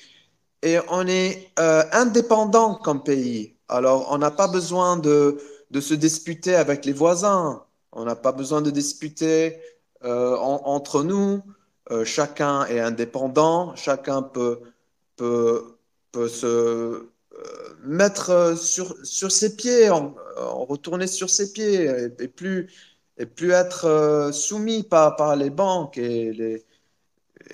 et 0.62 0.78
on 0.90 1.06
est 1.06 1.52
indépendant 1.56 2.74
comme 2.74 3.02
pays. 3.02 3.56
Alors, 3.68 4.08
on 4.10 4.18
n'a 4.18 4.30
pas 4.30 4.48
besoin 4.48 4.96
de, 4.96 5.38
de 5.70 5.80
se 5.80 5.94
disputer 5.94 6.54
avec 6.54 6.84
les 6.84 6.92
voisins. 6.92 7.64
On 7.92 8.04
n'a 8.04 8.16
pas 8.16 8.32
besoin 8.32 8.62
de 8.62 8.70
disputer 8.70 9.60
euh, 10.04 10.36
entre 10.36 11.02
nous. 11.02 11.42
Euh, 11.90 12.04
chacun 12.04 12.64
est 12.66 12.80
indépendant. 12.80 13.74
Chacun 13.76 14.22
peut, 14.22 14.60
peut, 15.16 15.78
peut 16.12 16.28
se 16.28 16.46
euh, 16.46 17.08
mettre 17.84 18.56
sur, 18.58 18.94
sur 19.04 19.32
ses 19.32 19.56
pieds, 19.56 19.90
retourner 20.36 21.06
sur 21.06 21.30
ses 21.30 21.52
pieds 21.52 21.90
et, 22.18 22.28
plus, 22.28 22.72
et 23.18 23.26
plus 23.26 23.50
être 23.52 24.30
soumis 24.32 24.82
par, 24.84 25.36
les 25.36 25.50
banques 25.50 25.98
et 25.98 26.32
les, 26.32 26.64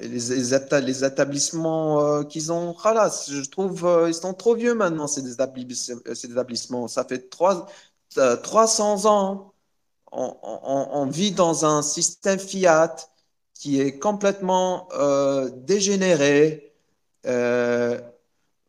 les, 0.00 0.55
établissements 0.55 2.24
qu'ils 2.24 2.53
ont. 2.53 2.74
je 2.74 3.50
trouve 3.50 4.07
ils 4.09 4.14
sont 4.14 4.35
trop 4.35 4.55
vieux 4.55 4.74
maintenant, 4.74 5.07
ces 5.07 5.31
établissements. 5.31 6.88
Ça 6.88 7.05
fait 7.05 7.31
trois, 7.31 7.66
300 8.14 9.07
ans, 9.07 9.55
on, 10.12 11.07
vit 11.07 11.33
dans 11.33 11.64
un 11.64 11.83
système 11.83 12.38
fiat 12.38 12.96
qui 13.55 13.81
est 13.81 13.98
complètement 13.98 14.88
euh, 14.92 15.50
dégénéré. 15.50 16.74
Euh, 17.27 18.00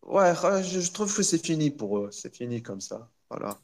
ouais, 0.03 0.33
je, 0.63 0.91
trouve 0.91 1.15
que 1.15 1.23
c'est 1.23 1.43
fini 1.43 1.71
pour 1.71 1.99
eux. 1.99 2.09
C'est 2.11 2.35
fini 2.35 2.61
comme 2.61 2.81
ça. 2.81 3.09
Voilà. 3.29 3.57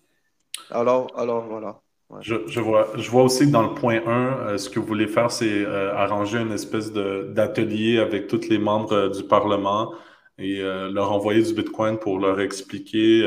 Alors, 0.70 1.18
alors 1.18 1.48
voilà. 1.48 1.82
Je, 2.20 2.60
vois, 2.60 2.90
je 2.98 3.10
vois 3.10 3.24
aussi 3.24 3.46
que 3.46 3.52
dans 3.52 3.64
le 3.64 3.74
point 3.74 4.02
1, 4.06 4.10
euh, 4.10 4.58
ce 4.58 4.70
que 4.70 4.80
vous 4.80 4.86
voulez 4.86 5.08
faire, 5.08 5.32
c'est 5.32 5.66
arranger 5.66 6.40
une 6.40 6.52
espèce 6.52 6.92
d'atelier 6.92 8.00
avec 8.00 8.28
tous 8.28 8.50
les 8.50 8.60
membres 8.60 9.08
du 9.10 9.24
Parlement 9.24 9.94
et 10.38 10.60
leur 10.62 11.12
envoyer 11.12 11.42
du 11.42 11.54
Bitcoin 11.54 11.98
pour 11.98 12.20
leur 12.20 12.40
expliquer 12.40 13.24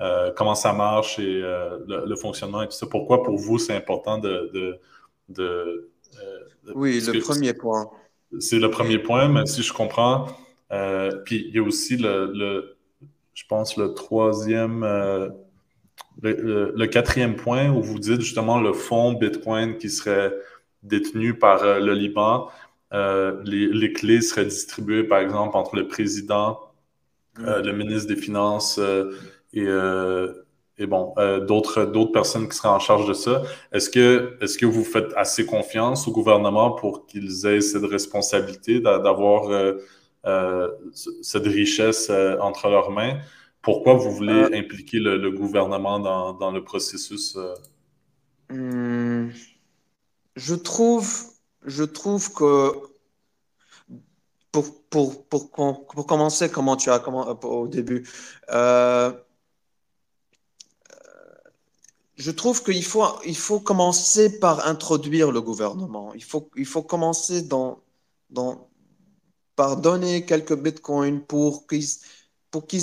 euh, 0.00 0.32
comment 0.34 0.54
ça 0.54 0.72
marche 0.72 1.18
et 1.18 1.42
euh, 1.42 1.78
le, 1.86 2.16
fonctionnement 2.16 2.62
et 2.62 2.66
tout 2.66 2.72
ça. 2.72 2.86
Pourquoi 2.86 3.22
pour 3.22 3.36
vous 3.36 3.58
c'est 3.58 3.76
important 3.76 4.16
de... 4.16 4.50
de, 4.52 4.80
euh, 5.38 5.88
oui, 6.74 7.00
le 7.06 7.20
premier 7.20 7.52
point. 7.52 7.90
C'est 8.38 8.58
le 8.58 8.70
premier 8.70 8.98
point, 8.98 9.28
mais 9.28 9.44
si 9.44 9.62
je 9.62 9.72
comprends, 9.72 10.26
puis 11.24 11.44
il 11.48 11.54
y 11.54 11.58
a 11.58 11.62
aussi 11.62 11.96
le, 11.96 12.76
je 13.34 13.44
pense, 13.46 13.76
le 13.76 13.92
troisième, 13.92 14.86
le, 16.22 16.86
quatrième 16.86 17.36
point 17.36 17.70
où 17.70 17.82
vous 17.82 17.98
dites 17.98 18.20
justement 18.20 18.60
le 18.60 18.72
fonds 18.72 19.12
Bitcoin 19.12 19.78
qui 19.78 19.90
serait 19.90 20.34
détenu 20.82 21.34
par 21.34 21.64
le 21.64 21.92
Liban. 21.94 22.48
Les, 22.92 23.66
les, 23.66 23.92
clés 23.92 24.20
seraient 24.20 24.44
distribuées, 24.44 25.04
par 25.04 25.20
exemple, 25.20 25.56
entre 25.56 25.76
le 25.76 25.88
président, 25.88 26.58
le 27.36 27.72
ministre 27.72 28.08
des 28.08 28.20
Finances, 28.20 28.80
et, 29.52 29.64
euh, 29.66 30.32
et 30.78 30.86
bon, 30.86 31.12
euh, 31.18 31.40
d'autres, 31.40 31.84
d'autres 31.84 32.12
personnes 32.12 32.48
qui 32.48 32.56
seraient 32.56 32.68
en 32.68 32.78
charge 32.78 33.06
de 33.06 33.12
ça. 33.12 33.42
Est-ce 33.72 33.90
que, 33.90 34.36
est-ce 34.40 34.56
que 34.58 34.66
vous 34.66 34.84
faites 34.84 35.12
assez 35.16 35.44
confiance 35.44 36.06
au 36.08 36.12
gouvernement 36.12 36.72
pour 36.72 37.06
qu'ils 37.06 37.46
aient 37.46 37.60
cette 37.60 37.84
responsabilité 37.84 38.80
d'avoir 38.80 39.50
euh, 39.50 40.68
cette 41.22 41.46
richesse 41.46 42.10
entre 42.40 42.68
leurs 42.68 42.90
mains? 42.90 43.18
Pourquoi 43.62 43.94
vous 43.94 44.10
voulez 44.10 44.48
impliquer 44.54 44.98
le, 44.98 45.30
gouvernement 45.30 45.98
dans, 45.98 46.32
dans, 46.32 46.50
le 46.50 46.64
processus? 46.64 47.36
Hmm. 48.48 49.28
je 50.34 50.54
trouve, 50.54 51.08
je 51.64 51.84
trouve 51.84 52.32
que 52.32 52.72
pour, 54.50 54.82
pour, 54.88 55.28
pour, 55.28 55.50
pour, 55.50 56.06
commencer, 56.06 56.50
comment 56.50 56.76
tu 56.76 56.90
as 56.90 56.98
comment, 56.98 57.28
au 57.44 57.68
début, 57.68 58.08
euh, 58.50 59.12
je 62.20 62.30
trouve 62.30 62.62
qu'il 62.62 62.84
faut, 62.84 63.04
il 63.24 63.36
faut 63.36 63.60
commencer 63.60 64.38
par 64.40 64.66
introduire 64.66 65.32
le 65.32 65.40
gouvernement. 65.40 66.12
Il 66.14 66.24
faut, 66.24 66.50
il 66.56 66.66
faut 66.66 66.82
commencer 66.82 67.42
dans, 67.42 67.82
dans, 68.28 68.68
par 69.56 69.78
donner 69.78 70.26
quelques 70.26 70.56
bitcoins 70.56 71.22
pour 71.22 71.66
qu'ils 71.66 71.86
pour 72.50 72.66
qu'ils 72.66 72.82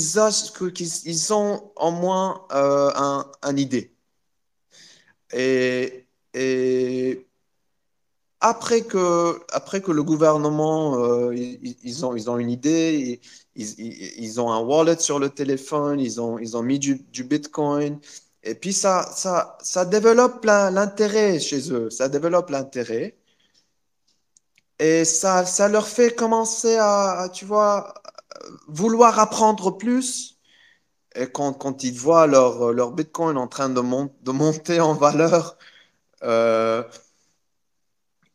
qu'ils 0.73 0.88
ils 1.06 1.34
ont 1.34 1.71
au 1.75 1.91
moins 1.91 2.45
euh, 2.53 2.91
un, 3.41 3.58
idée. 3.58 3.93
Et, 5.34 6.08
après, 8.39 8.82
que, 8.82 9.39
après 9.51 9.82
que 9.82 9.91
le 9.91 10.03
gouvernement, 10.03 11.03
euh, 11.03 11.34
ils, 11.36 12.06
ont, 12.06 12.15
ils 12.15 12.30
ont 12.30 12.38
une 12.38 12.51
idée, 12.51 13.19
ils, 13.56 14.39
ont 14.41 14.51
un 14.51 14.60
wallet 14.60 14.99
sur 14.99 15.19
le 15.19 15.30
téléphone, 15.30 15.99
ils 15.99 16.21
ont, 16.21 16.38
ils 16.38 16.56
ont 16.56 16.62
mis 16.63 16.80
du, 16.80 17.23
bitcoin, 17.23 17.99
et 18.43 18.56
puis 18.56 18.73
ça, 18.73 19.12
ça, 19.15 19.58
ça 19.63 19.86
développe 19.86 20.45
l'intérêt 20.45 21.39
chez 21.39 21.71
eux, 21.73 21.89
ça 21.89 22.10
développe 22.10 22.49
l'intérêt. 22.51 23.17
Et 24.80 25.06
ça, 25.06 25.45
ça 25.45 25.67
leur 25.69 25.88
fait 25.88 26.15
commencer 26.15 26.75
à, 26.80 27.30
tu 27.34 27.45
vois, 27.45 27.93
vouloir 28.68 29.20
apprendre 29.20 29.72
plus. 29.72 30.38
Et 31.16 31.28
quand, 31.28 31.54
quand 31.54 31.84
ils 31.84 31.94
voient 31.94 32.28
leur, 32.28 32.74
leur 32.74 32.92
Bitcoin 32.92 33.38
en 33.38 33.48
train 33.48 33.70
de, 33.70 33.82
de 33.82 34.32
monter 34.32 34.80
en 34.80 34.94
valeur, 34.94 35.58
euh, 36.24 36.84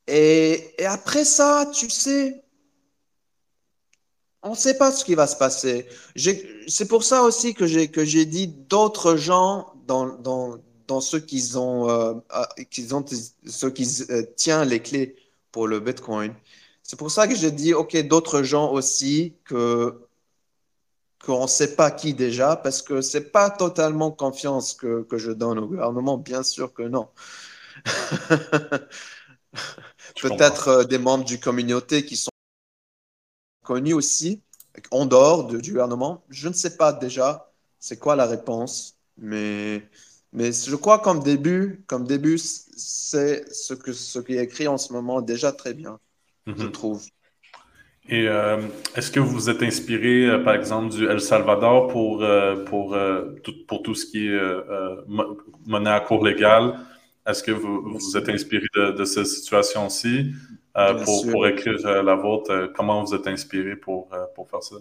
et, 0.07 0.75
et, 0.79 0.87
après 0.87 1.25
ça, 1.25 1.71
tu 1.73 1.89
sais, 1.91 2.43
on 4.43 4.51
ne 4.51 4.57
sait 4.57 4.77
pas 4.77 4.91
ce 4.91 5.05
qui 5.05 5.15
va 5.15 5.27
se 5.27 5.37
passer. 5.37 5.87
C'est 6.67 6.89
pour 6.89 7.05
ça 7.05 7.23
aussi 7.23 7.55
que 7.55 7.67
j'ai 7.67 8.27
dit 8.27 8.49
d'autres 8.49 9.17
gens 9.17 9.73
dans, 9.87 10.07
dans, 10.07 10.59
dans 10.89 11.01
ceux 11.01 11.21
qui 11.21 11.53
ont, 11.57 11.89
euh, 11.89 12.15
qui 12.71 12.93
ont 12.93 13.05
ceux 13.47 13.71
qui 13.71 13.89
euh, 14.11 14.23
tiennent 14.37 14.69
les 14.69 14.81
clés 14.81 15.17
pour 15.53 15.69
le 15.69 15.81
Bitcoin. 15.81 16.35
C'est 16.93 16.99
pour 16.99 17.11
ça 17.11 17.27
que 17.27 17.35
j'ai 17.35 17.51
dit, 17.51 17.73
OK, 17.73 17.97
d'autres 18.07 18.43
gens 18.43 18.71
aussi 18.71 19.35
que 19.45 20.07
qu'on 21.25 21.45
ne 21.45 21.47
sait 21.47 21.75
pas 21.75 21.91
qui 21.91 22.13
déjà, 22.13 22.55
parce 22.55 22.83
que 22.83 23.01
c'est 23.01 23.33
pas 23.33 23.49
totalement 23.49 24.11
confiance 24.11 24.75
que, 24.75 25.03
que 25.05 25.17
je 25.17 25.33
donne 25.33 25.59
au 25.59 25.69
gouvernement, 25.69 26.19
bien 26.19 26.43
sûr 26.43 26.75
que 26.75 26.83
non. 26.83 27.09
Peut-être 30.21 30.69
euh, 30.69 30.85
des 30.85 30.99
membres 30.99 31.25
du 31.25 31.41
communauté 31.41 32.05
qui 32.05 32.17
sont 32.19 32.31
connus 33.65 33.95
aussi, 33.95 34.43
en 34.91 35.07
dehors 35.07 35.47
du 35.47 35.73
gouvernement. 35.73 36.23
Je 36.29 36.49
ne 36.49 36.53
sais 36.53 36.77
pas 36.77 36.93
déjà 36.93 37.51
c'est 37.79 37.99
quoi 37.99 38.17
la 38.17 38.27
réponse. 38.27 38.99
Mais 39.17 39.89
Mais 40.33 40.53
je 40.53 40.77
crois 40.77 40.99
comme 41.01 41.23
début, 41.23 41.85
comme 41.87 42.07
début, 42.07 42.39
c'est 42.39 43.51
ce, 43.53 43.75
que, 43.75 43.95
ce 43.95 44.19
qui 44.19 44.35
est 44.35 44.45
écrit 44.45 44.69
en 44.69 44.79
ce 44.79 44.93
moment 44.93 45.23
déjà 45.23 45.53
très 45.53 45.75
bien, 45.75 45.99
je 46.47 46.53
mhm. 46.53 46.73
trouve. 46.73 47.03
Et 48.09 48.27
euh, 48.29 48.61
est-ce 48.97 49.13
que 49.13 49.21
vous 49.21 49.31
vous 49.31 49.51
êtes 49.51 49.63
inspiré, 49.63 50.27
euh, 50.27 50.43
par 50.43 50.55
exemple, 50.55 50.93
du 50.93 51.07
El 51.07 51.21
Salvador 51.21 51.87
pour, 51.87 52.25
euh, 52.25 52.65
pour, 52.65 52.97
tout, 53.45 53.55
pour 53.69 53.83
tout 53.83 53.95
ce 53.95 54.07
qui 54.07 54.27
est 54.27 54.41
monnaie 55.67 55.91
à 55.91 56.01
cours 56.01 56.25
légal? 56.25 56.81
Est-ce 57.25 57.43
que 57.43 57.53
vous 57.53 57.97
vous 57.99 58.17
êtes 58.17 58.29
inspiré 58.29 58.67
de, 58.75 58.91
de 58.91 59.05
cette 59.05 59.27
situation-ci 59.27 60.33
pour, 61.05 61.31
pour, 61.31 61.47
écrire 61.47 61.79
la 62.03 62.17
vôtre? 62.17 62.73
Comment 62.75 63.05
vous 63.05 63.15
êtes 63.15 63.29
inspiré 63.29 63.77
pour, 63.77 64.09
pour 64.35 64.51
faire 64.51 64.63
ça? 64.63 64.77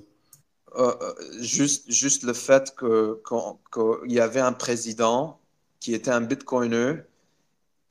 juste, 1.42 1.92
juste 1.92 2.24
le 2.24 2.34
fait 2.34 2.74
qu'il 2.80 4.12
y 4.12 4.20
avait 4.20 4.40
un 4.40 4.54
président 4.54 5.40
qui 5.80 5.94
était 5.94 6.12
un 6.12 6.22
bitcoiner 6.22 7.04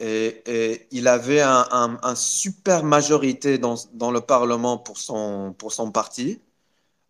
et, 0.00 0.88
il 0.90 1.08
avait 1.08 1.42
un, 1.42 2.14
super 2.14 2.84
majorité 2.84 3.58
dans, 3.58 4.10
le 4.10 4.20
Parlement 4.20 4.78
pour 4.78 4.98
son, 4.98 5.54
pour 5.58 5.72
son 5.72 5.92
parti. 5.92 6.40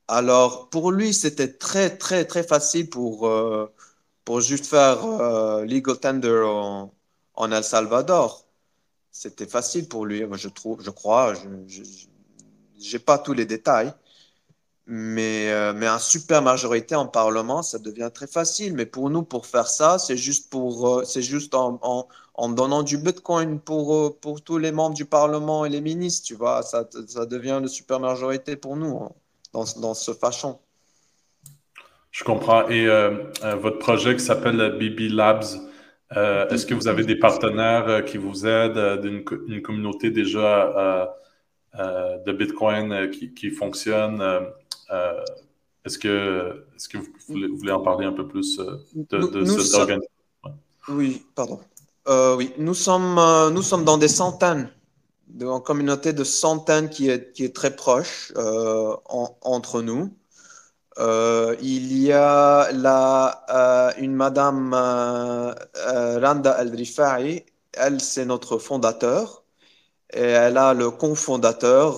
Alors, 0.09 0.70
pour 0.70 0.90
lui, 0.92 1.14
c'était 1.14 1.53
très, 1.53 1.96
très, 1.96 2.24
très 2.24 2.42
facile 2.42 2.90
pour, 2.90 3.29
euh, 3.29 3.72
pour 4.24 4.40
juste 4.40 4.66
faire 4.66 5.05
euh, 5.05 5.64
legal 5.64 5.98
tender 6.00 6.42
en, 6.44 6.92
en, 7.35 7.53
El 7.53 7.64
Salvador. 7.64 8.44
C'était 9.12 9.46
facile 9.46 9.88
pour 9.88 10.07
lui, 10.07 10.24
je, 10.33 10.48
trouve, 10.48 10.83
je 10.83 10.90
crois. 10.90 11.35
Je 11.68 12.92
n'ai 12.92 12.98
pas 12.98 13.18
tous 13.18 13.35
les 13.35 13.46
détails. 13.46 13.92
Mais, 14.87 15.50
euh, 15.53 15.72
mais 15.72 15.87
un 15.87 16.00
super 16.00 16.42
majorité 16.42 16.96
en 16.96 17.07
Parlement, 17.07 17.62
ça 17.62 17.79
devient 17.79 18.11
très 18.12 18.26
facile. 18.26 18.74
Mais 18.74 18.87
pour 18.87 19.11
nous, 19.11 19.22
pour 19.22 19.46
faire 19.46 19.68
ça, 19.68 19.98
c'est 20.00 20.16
juste, 20.16 20.50
pour, 20.50 21.03
c'est 21.07 21.22
juste 21.22 21.55
en, 21.55 21.79
en, 21.83 22.09
en 22.40 22.48
donnant 22.48 22.83
du 22.83 22.96
Bitcoin 22.96 23.61
pour, 23.61 23.94
euh, 23.94 24.18
pour 24.18 24.42
tous 24.42 24.57
les 24.57 24.72
membres 24.72 24.94
du 24.94 25.05
Parlement 25.05 25.66
et 25.66 25.68
les 25.68 25.83
ministres, 25.83 26.26
tu 26.26 26.35
vois, 26.35 26.62
ça, 26.62 26.88
ça 27.07 27.26
devient 27.26 27.59
une 27.61 27.68
super 27.68 28.00
majorité 28.00 28.57
pour 28.57 28.76
nous 28.76 28.96
hein, 28.96 29.11
dans, 29.53 29.64
dans, 29.79 29.92
ce 29.92 30.12
fashion. 30.12 30.59
Je 32.11 32.24
comprends. 32.24 32.66
Et 32.68 32.87
euh, 32.87 33.11
euh, 33.44 33.57
votre 33.57 33.79
projet 33.79 34.16
qui 34.16 34.24
s'appelle 34.24 34.79
BB 34.79 35.12
Labs, 35.12 35.44
est-ce 36.50 36.64
que 36.64 36.72
vous 36.72 36.88
avez 36.88 37.05
des 37.05 37.14
partenaires 37.14 38.05
qui 38.07 38.16
vous 38.16 38.46
aident, 38.46 39.00
d'une 39.00 39.22
une 39.46 39.62
communauté 39.62 40.11
déjà 40.11 41.14
de 41.79 42.33
Bitcoin 42.33 43.11
qui, 43.11 43.33
qui 43.33 43.50
fonctionne? 43.50 44.20
est-ce 45.85 45.98
que, 46.00 46.64
est 46.74 46.88
que 46.90 46.98
vous 46.98 47.07
voulez, 47.29 47.70
en 47.70 47.81
parler 47.81 48.07
un 48.07 48.12
peu 48.12 48.26
plus 48.26 48.57
de, 48.57 49.18
de 49.18 49.44
cette 49.44 49.74
organisation? 49.74 50.11
Oui, 50.88 51.22
pardon. 51.37 51.61
Euh, 52.11 52.35
oui, 52.37 52.53
nous 52.59 52.75
sommes, 52.75 53.18
euh, 53.18 53.51
nous 53.51 53.62
sommes 53.62 53.85
dans 53.85 53.96
des 53.96 54.09
centaines, 54.09 54.68
de, 55.29 55.46
en 55.46 55.61
communauté 55.61 56.12
de 56.12 56.25
centaines 56.25 56.88
qui 56.90 57.09
est, 57.09 57.33
qui 57.33 57.44
est 57.44 57.55
très 57.55 57.77
proche 57.77 58.33
euh, 58.37 58.96
entre 59.42 59.81
nous. 59.83 60.12
il 61.62 61.99
y 62.03 62.12
a 62.12 62.73
là 62.73 63.94
une 63.99 64.14
madame 64.14 64.75
Randa 64.75 66.57
El-Rifai, 66.61 67.46
elle 67.75 68.01
c'est 68.01 68.25
notre 68.27 68.59
fondateur, 68.59 69.44
et 70.12 70.20
elle 70.20 70.59
a 70.59 70.75
le 70.75 70.90
cofondateur 70.90 71.92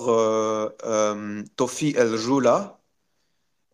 Tofi 1.55 1.95
El-Joula, 1.97 2.79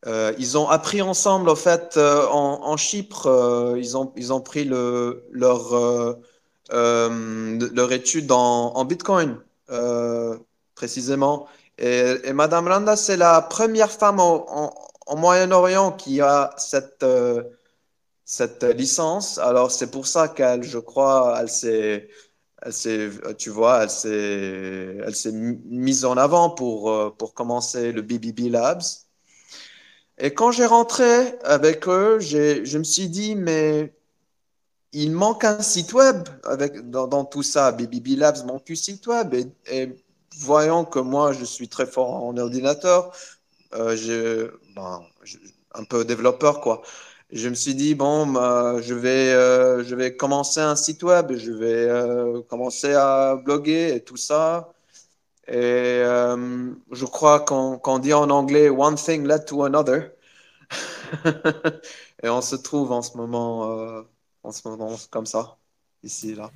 euh, 0.08 0.34
ils 0.38 0.58
ont 0.58 0.70
appris 0.70 1.02
ensemble, 1.02 1.50
en 1.50 1.56
fait, 1.56 1.98
euh, 1.98 2.26
en, 2.28 2.78
Chypre, 2.78 3.28
euh, 3.28 3.76
ils, 3.78 3.98
ont, 3.98 4.14
ils 4.16 4.32
ont 4.32 4.42
pris 4.42 4.64
le, 4.64 5.28
leur, 5.32 5.76
leur 6.72 7.92
étude 7.92 8.32
en, 8.32 8.86
Bitcoin, 8.86 9.42
précisément. 10.76 11.48
Et, 11.78 12.34
Madame 12.34 12.68
Randa, 12.68 12.96
c'est 12.96 13.18
la 13.18 13.42
première 13.42 13.92
femme 13.92 14.20
en, 14.20 14.74
Moyen-Orient 15.18 15.92
qui 15.94 16.22
a 16.22 16.54
cette, 16.58 17.06
cette 18.26 18.64
licence. 18.64 19.38
Alors, 19.40 19.72
c'est 19.72 19.92
pour 19.92 20.08
ça 20.08 20.28
qu'elle, 20.28 20.64
je 20.64 20.78
crois, 20.78 21.40
elle 21.42 21.50
s'est, 21.50 22.08
tu 23.38 23.50
vois, 23.50 23.84
elle 23.84 23.90
s'est 23.90 25.32
mise 25.32 26.06
en 26.06 26.16
avant 26.18 26.50
pour, 26.52 27.16
pour 27.18 27.34
commencer 27.34 27.92
le 27.92 28.02
BBB 28.02 28.50
Labs. 28.52 29.09
Et 30.20 30.34
quand 30.34 30.52
j'ai 30.52 30.66
rentré 30.66 31.38
avec 31.44 31.88
eux, 31.88 32.20
je 32.20 32.78
me 32.78 32.84
suis 32.84 33.10
dit, 33.10 33.36
mais 33.36 33.94
il 34.92 35.12
manque 35.12 35.44
un 35.46 35.62
site 35.62 35.94
web 35.94 36.28
avec, 36.44 36.90
dans, 36.90 37.26
tout 37.26 37.44
ça. 37.44 37.72
BBB 37.72 38.18
Labs 38.18 38.46
manque 38.46 38.70
un 38.70 38.76
site 38.76 39.08
web. 39.08 39.34
Et, 39.68 39.90
voyant 40.40 40.86
que 40.86 41.00
moi, 41.00 41.34
je 41.34 41.44
suis 41.44 41.68
très 41.68 41.86
fort 41.86 42.24
en 42.24 42.38
ordinateur, 42.38 43.12
euh, 43.76 44.50
ben, 44.76 45.02
un 45.74 45.84
peu 45.84 46.06
développeur, 46.06 46.62
quoi. 46.62 46.82
Je 47.32 47.50
me 47.50 47.56
suis 47.56 47.76
dit, 47.76 47.96
bon, 47.96 48.26
bah, 48.28 48.78
je, 48.82 48.94
vais, 48.94 49.32
euh, 49.34 49.84
je 49.84 49.96
vais 49.96 50.16
commencer 50.16 50.62
un 50.62 50.76
site 50.76 51.04
web, 51.04 51.34
je 51.36 51.52
vais 51.52 51.88
euh, 51.88 52.42
commencer 52.50 52.94
à 52.94 53.36
bloguer 53.36 53.94
et 53.96 54.02
tout 54.02 54.18
ça. 54.18 54.72
Et 55.50 55.56
euh, 55.56 56.70
je 56.92 57.06
crois 57.06 57.40
qu'on 57.40 58.00
dit 58.00 58.14
en 58.14 58.30
anglais 58.30 58.70
One 58.70 58.96
thing 58.96 59.26
led 59.26 59.46
to 59.46 59.64
another. 59.64 60.12
et 62.24 62.30
on 62.30 62.42
se 62.42 62.56
trouve 62.56 62.92
en 62.92 63.02
ce 63.02 63.18
moment, 63.18 63.72
euh, 63.72 64.02
en 64.44 64.52
ce 64.52 64.68
moment 64.68 64.96
comme 65.10 65.26
ça, 65.26 65.58
ici, 66.04 66.36
là. 66.36 66.52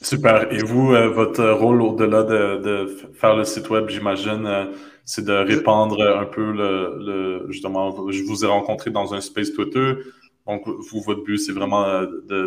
Super. 0.00 0.50
Et 0.50 0.62
vous, 0.62 0.94
euh, 0.94 1.10
votre 1.10 1.46
rôle 1.50 1.82
au-delà 1.82 2.22
de, 2.22 2.56
de, 2.56 2.86
faire 3.12 3.36
le 3.36 3.44
site 3.44 3.68
web, 3.68 3.90
j'imagine, 3.90 4.68
c'est 5.04 5.26
de 5.26 5.34
répandre 5.34 6.00
un 6.00 6.24
peu 6.24 6.50
le, 6.50 6.96
le, 7.00 7.52
Justement, 7.52 8.10
je 8.10 8.22
vous 8.22 8.46
ai 8.46 8.48
rencontré 8.48 8.90
dans 8.90 9.12
un 9.12 9.20
space 9.20 9.52
Twitter. 9.52 9.92
Donc, 10.46 10.66
vous, 10.66 11.02
votre 11.02 11.22
but, 11.22 11.36
c'est 11.36 11.52
vraiment 11.52 11.84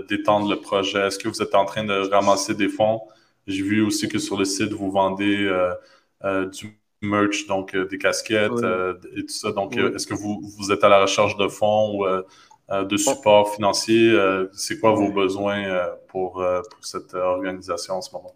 d'étendre 0.09 0.49
le 0.49 0.59
projet. 0.59 1.05
Est-ce 1.05 1.19
que 1.19 1.27
vous 1.27 1.43
êtes 1.43 1.53
en 1.53 1.65
train 1.65 1.83
de 1.83 2.09
ramasser 2.09 2.55
des 2.55 2.69
fonds? 2.69 3.01
J'ai 3.47 3.63
vu 3.63 3.83
aussi 3.85 4.07
que 4.07 4.19
sur 4.19 4.37
le 4.37 4.45
site, 4.45 4.71
vous 4.71 4.91
vendez 4.91 5.45
euh, 5.45 5.73
euh, 6.23 6.45
du 6.47 6.79
merch, 7.01 7.47
donc 7.47 7.75
euh, 7.75 7.87
des 7.87 7.97
casquettes 7.97 8.51
et 9.15 9.25
tout 9.25 9.33
ça. 9.33 9.51
Donc, 9.51 9.75
est-ce 9.75 10.05
que 10.05 10.13
vous, 10.13 10.39
vous, 10.57 10.71
êtes 10.71 10.83
à 10.83 10.89
la 10.89 11.01
recherche 11.01 11.35
de 11.37 11.47
fonds 11.47 11.99
ou 11.99 12.05
de 12.69 12.97
support 12.97 13.55
financier? 13.55 14.15
c'est 14.53 14.79
quoi 14.79 14.91
vos 14.91 15.11
besoins 15.11 15.63
pour, 16.07 16.33
pour, 16.33 16.79
cette 16.81 17.15
organisation 17.15 17.95
en 17.95 18.01
ce 18.01 18.13
moment? 18.13 18.35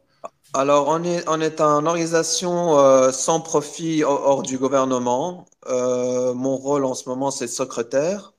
Alors, 0.53 0.87
on 0.87 1.03
est, 1.03 1.23
on 1.27 1.41
est 1.41 1.61
une 1.61 1.87
organisation 1.87 3.11
sans 3.11 3.41
profit 3.41 4.03
hors, 4.03 4.41
du 4.41 4.57
gouvernement. 4.57 5.45
mon 5.67 6.57
rôle 6.57 6.85
en 6.85 6.95
ce 6.95 7.07
moment, 7.07 7.29
c'est 7.29 7.47
secrétaire. 7.47 8.33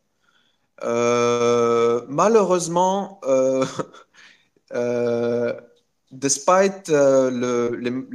malheureusement, 0.82 3.20
despite 6.18 6.88
euh, 6.88 7.30
le, 7.30 8.08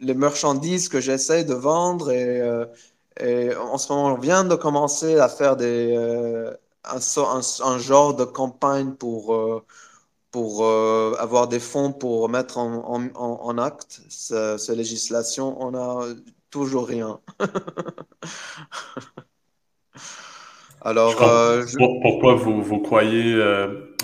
les, 0.00 0.14
marchandises 0.14 0.88
que 0.88 1.00
j'essaie 1.00 1.44
de 1.44 1.54
vendre 1.54 2.10
et, 2.10 2.40
euh, 2.40 2.66
et, 3.20 3.54
en 3.54 3.78
ce 3.78 3.92
moment 3.92 4.14
on 4.14 4.18
vient 4.18 4.44
de 4.44 4.54
commencer 4.54 5.18
à 5.18 5.28
faire 5.28 5.56
des, 5.56 5.94
euh, 5.96 6.52
un, 6.84 6.98
un, 7.64 7.78
genre 7.78 8.14
de 8.14 8.24
campagne 8.24 8.92
pour, 8.92 9.62
pour 10.30 10.66
avoir 10.66 11.48
des 11.48 11.60
fonds 11.60 11.92
pour 11.92 12.28
mettre 12.28 12.58
en, 12.58 12.82
en, 12.84 13.10
en 13.14 13.58
acte 13.58 14.00
cette 14.08 14.68
législation, 14.68 15.56
on 15.62 15.70
n'a 15.72 16.00
toujours 16.50 16.86
rien. 16.88 17.20
Alors, 20.84 21.14
pourquoi 22.02 22.34
vous, 22.34 22.60
vous 22.60 22.80
croyez 22.80 23.36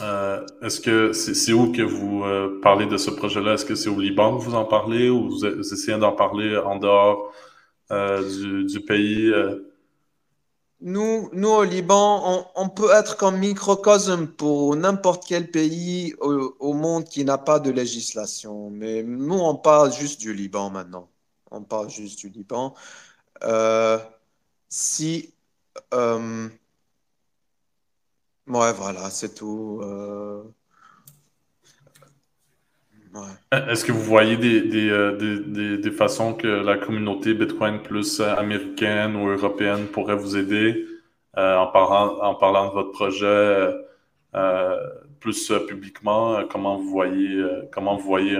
euh, 0.00 0.46
est-ce 0.62 0.80
que 0.80 1.12
c'est 1.12 1.52
où 1.52 1.72
que 1.72 1.82
vous 1.82 2.24
euh, 2.24 2.61
parlez 2.62 2.87
de 2.87 2.96
ce 2.96 3.11
projet-là? 3.11 3.54
Est-ce 3.54 3.64
que 3.64 3.74
c'est 3.74 3.88
au 3.88 3.98
Liban 3.98 4.38
que 4.38 4.44
vous 4.44 4.54
en 4.54 4.64
parlez 4.64 5.08
ou 5.08 5.30
vous, 5.30 5.46
essayez 5.46 5.98
d'en 5.98 6.12
parler 6.12 6.56
en 6.56 6.76
dehors 6.76 7.32
euh, 7.90 8.64
du, 8.64 8.80
pays? 8.80 9.32
Nous, 10.80 11.28
nous, 11.32 11.48
au 11.48 11.64
Liban, 11.64 12.46
on, 12.54 12.68
peut 12.68 12.90
être 12.92 13.16
comme 13.16 13.38
microcosme 13.38 14.28
pour 14.28 14.76
n'importe 14.76 15.24
quel 15.26 15.50
pays 15.50 16.14
au, 16.20 16.72
monde 16.72 17.04
qui 17.04 17.24
n'a 17.24 17.38
pas 17.38 17.58
de 17.58 17.70
législation. 17.70 18.70
Mais 18.70 19.02
nous, 19.02 19.38
on 19.38 19.56
parle 19.56 19.92
juste 19.92 20.20
du 20.20 20.32
Liban 20.32 20.70
maintenant. 20.70 21.08
On 21.50 21.62
parle 21.62 21.90
juste 21.90 22.20
du 22.20 22.28
Liban. 22.28 22.74
si 24.68 25.32
Ouais, 28.48 28.72
voilà, 28.72 29.11
c'est 29.11 29.34
tout. 29.34 29.80
Euh. 29.82 30.42
Est-ce 33.52 33.84
que 33.84 33.92
vous 33.92 34.02
voyez 34.02 34.37
euh, 34.90 35.16
des, 35.16 35.76
des, 35.78 35.90
façons 35.90 36.34
que 36.34 36.46
la 36.46 36.78
communauté 36.78 37.34
Bitcoin 37.34 37.82
plus 37.82 38.20
américaine 38.20 39.16
ou 39.16 39.28
européenne 39.28 39.87
pourrait 39.87 40.14
vous 40.14 40.37
aider 40.37 40.87
euh, 41.37 41.56
en, 41.56 41.66
parlant, 41.66 42.20
en 42.22 42.34
parlant 42.34 42.68
de 42.68 42.72
votre 42.72 42.92
projet 42.92 43.74
plus 45.20 45.52
publiquement, 45.66 46.44
comment 46.48 46.76
vous 46.78 46.88
voyez, 46.88 47.42
comment 47.72 47.96
vous 47.96 48.06
voyez 48.06 48.38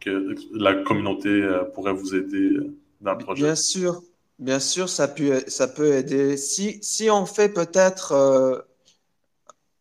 que 0.00 0.34
la 0.52 0.74
communauté 0.74 1.48
pourrait 1.74 1.92
vous 1.92 2.14
aider 2.14 2.56
dans 3.00 3.12
le 3.12 3.18
projet? 3.18 3.44
Bien 3.44 3.54
sûr, 3.54 4.02
bien 4.38 4.58
sûr, 4.58 4.88
ça 4.88 5.06
peut, 5.06 5.44
ça 5.46 5.68
peut 5.68 5.92
aider. 5.92 6.36
Si, 6.36 6.82
si 6.82 7.08
on 7.08 7.24
fait 7.24 7.50
peut-être 7.50 8.66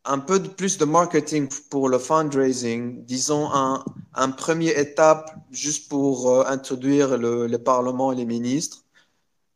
un 0.05 0.19
peu 0.19 0.39
de 0.39 0.47
plus 0.47 0.77
de 0.77 0.85
marketing 0.85 1.47
pour 1.69 1.89
le 1.89 1.99
fundraising, 1.99 3.03
disons 3.05 3.51
un, 3.53 3.83
un 4.15 4.29
première 4.31 4.77
étape 4.77 5.31
juste 5.51 5.89
pour 5.89 6.29
euh, 6.29 6.43
introduire 6.47 7.17
le, 7.17 7.47
le, 7.47 7.57
Parlement 7.59 8.11
et 8.11 8.15
les 8.15 8.25
ministres. 8.25 8.83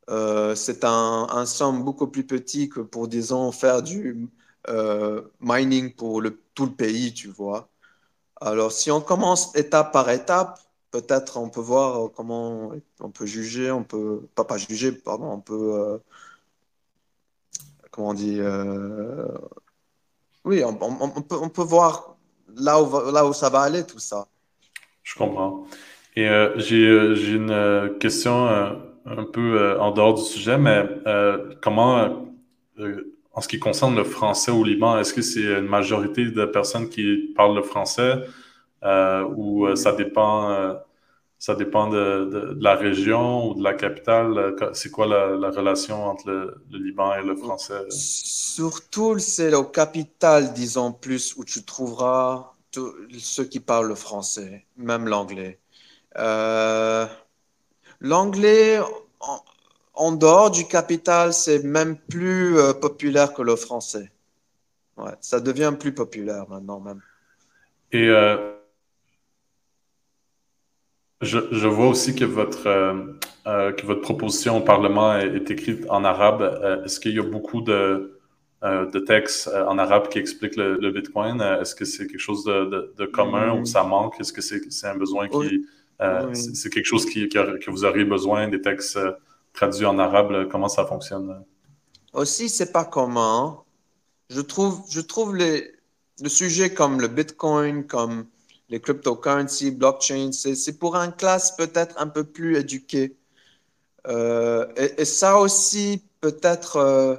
Euh, 0.10 0.56
c'est 0.56 0.84
un, 0.84 1.28
un, 1.32 1.46
somme 1.46 1.84
beaucoup 1.84 2.08
plus 2.08 2.26
petit 2.26 2.70
que 2.70 2.82
pour, 2.82 3.08
disons, 3.08 3.52
faire 3.52 3.82
du 3.82 4.30
euh, 4.70 5.22
mining 5.42 5.94
pour 5.96 6.22
le, 6.22 6.40
tout 6.54 6.66
le 6.68 6.74
pays, 6.74 7.14
tu 7.14 7.30
vois. 7.30 7.70
Alors, 8.42 8.72
si 8.72 8.92
on 8.92 9.02
commence 9.02 9.56
étape 9.56 9.92
par 9.94 10.10
étape, 10.10 10.60
peut-être 10.92 11.38
on 11.38 11.50
peut 11.50 11.62
voir 11.62 12.12
comment 12.14 12.72
on 13.00 13.12
peut 13.12 13.26
juger, 13.26 13.72
on 13.72 13.84
peut, 13.84 14.28
pas, 14.36 14.46
pas 14.46 14.58
juger, 14.58 14.92
pardon, 14.92 15.32
on 15.32 15.42
peut, 15.42 16.00
comment 17.92 18.10
on 18.10 18.14
dit, 18.14 18.40
oui, 20.46 20.64
on, 20.64 21.50
peut, 21.50 21.64
voir 21.64 22.16
là 22.56 22.82
où, 22.82 23.34
ça 23.34 23.50
va 23.50 23.62
aller, 23.62 23.86
tout 23.86 24.00
ça. 24.00 24.28
Je 25.04 25.16
comprends. 25.16 25.66
Et 26.16 26.30
euh, 26.30 26.58
j'ai 26.58 26.88
euh, 26.88 27.16
une 27.16 27.52
euh, 27.52 27.90
question 27.98 28.48
un 28.48 29.24
peu 29.26 29.80
en 29.80 29.92
dehors 29.92 30.14
du 30.14 30.24
sujet, 30.24 30.58
mais 30.58 30.88
comment, 31.62 32.28
en 33.34 33.42
ce 33.42 33.48
qui 33.48 33.60
concerne 33.60 33.96
le 33.96 34.04
français 34.04 34.52
au 34.52 34.64
Liban, 34.64 34.98
est-ce 34.98 35.14
que 35.14 35.22
c'est 35.22 35.44
une 35.44 35.68
majorité 35.68 36.26
de 36.26 36.46
personnes 36.46 36.90
qui 36.90 37.34
parlent 37.36 37.56
le 37.56 37.62
français 37.62 38.24
ou 39.36 39.68
ça 39.76 39.92
dépend 39.92 40.76
ça 41.46 41.54
dépend 41.54 41.88
de, 41.90 42.58
la 42.60 42.74
région 42.74 43.52
ou 43.52 43.54
de 43.54 43.64
la 43.64 43.76
capitale. 43.76 44.56
C'est 44.74 44.90
quoi 44.90 45.06
la, 45.06 45.52
relation 45.52 46.08
entre 46.08 46.28
le, 46.28 46.58
Liban 46.72 47.14
et 47.14 47.22
le 47.22 47.36
français? 47.36 47.86
Surtout, 47.92 49.20
c'est 49.20 49.52
la 49.52 49.64
capitale, 49.64 50.54
disons 50.54 50.92
plus, 50.92 51.36
où 51.38 51.46
tu 51.46 51.64
trouveras 51.64 52.54
ceux 53.20 53.44
qui 53.44 53.60
parlent 53.60 53.90
le 53.90 53.94
français, 53.94 54.66
même 54.76 55.08
l'anglais. 55.08 55.60
Euh, 56.18 57.06
l'anglais, 58.00 58.80
en, 59.94 60.12
dehors 60.14 60.50
du 60.50 60.66
capital, 60.66 61.32
c'est 61.32 61.62
même 61.62 61.96
plus 61.96 62.58
euh, 62.58 62.74
populaire 62.74 63.36
que 63.36 63.44
le 63.44 63.56
français. 63.56 64.12
Ouais, 64.98 65.14
ça 65.22 65.40
devient 65.40 65.76
plus 65.80 65.94
populaire 65.94 66.50
maintenant 66.50 66.80
même. 66.80 67.02
Et 67.92 68.10
euh, 68.10 68.55
je, 71.22 71.68
vois 71.68 71.88
aussi 71.88 72.16
que 72.16 72.26
votre, 72.26 72.68
euh, 72.68 72.94
euh, 73.48 73.72
que 73.72 73.86
votre 73.86 74.02
proposition 74.02 74.58
au 74.58 74.62
Parlement 74.62 75.16
est, 75.18 75.50
écrite 75.50 75.86
en 75.90 76.04
arabe. 76.04 76.42
Euh, 76.42 76.84
est-ce 76.84 77.00
qu'il 77.00 77.16
y 77.16 77.20
a 77.20 77.24
beaucoup 77.24 77.62
de, 77.62 78.20
de 78.64 79.00
textes 79.00 79.48
en 79.48 79.78
arabe 79.78 80.10
qui 80.10 80.20
expliquent 80.20 80.56
le, 80.56 80.92
Bitcoin? 80.92 81.42
Est-ce 81.42 81.76
que 81.76 81.86
c'est 81.86 82.08
quelque 82.08 82.20
chose 82.20 82.44
de, 82.44 82.94
de, 82.98 83.06
commun 83.06 83.60
ou 83.60 83.66
ça 83.66 83.84
manque? 83.84 84.20
Est-ce 84.20 84.34
que 84.34 84.42
c'est 84.42 84.88
un 84.88 84.96
besoin 84.96 85.28
qui... 85.28 85.66
C'est 86.34 86.70
quelque 86.70 86.86
chose 86.86 87.06
qui, 87.06 87.30
que 87.30 87.70
vous 87.70 87.86
auriez 87.86 88.06
besoin, 88.06 88.48
des 88.48 88.62
textes 88.62 89.00
traduits 89.54 89.86
en 89.86 90.00
arabe? 90.00 90.50
Comment 90.50 90.68
ça 90.68 90.86
fonctionne? 90.86 91.44
Aussi, 92.14 92.50
c'est 92.50 92.72
pas 92.72 92.86
commun. 92.86 93.60
Je 94.30 94.42
trouve, 94.42 94.82
je 94.90 95.02
trouve 95.02 95.36
les, 95.36 95.72
le 96.22 96.30
sujet 96.30 96.74
comme 96.74 97.00
le 97.00 97.08
Bitcoin, 97.08 97.86
comme 97.86 98.26
les 98.70 98.80
cryptocurrencies, 98.82 99.72
blockchain, 99.72 100.32
c'est 100.32 100.80
pour 100.80 100.96
une 100.96 101.14
classe 101.14 101.56
peut-être 101.56 101.96
un 102.00 102.08
peu 102.08 102.24
plus 102.24 102.58
éduquée. 102.58 103.18
Euh, 104.08 104.68
et, 104.76 105.06
ça 105.06 105.40
aussi, 105.40 106.04
peut-être, 106.22 106.78
euh, 106.78 107.16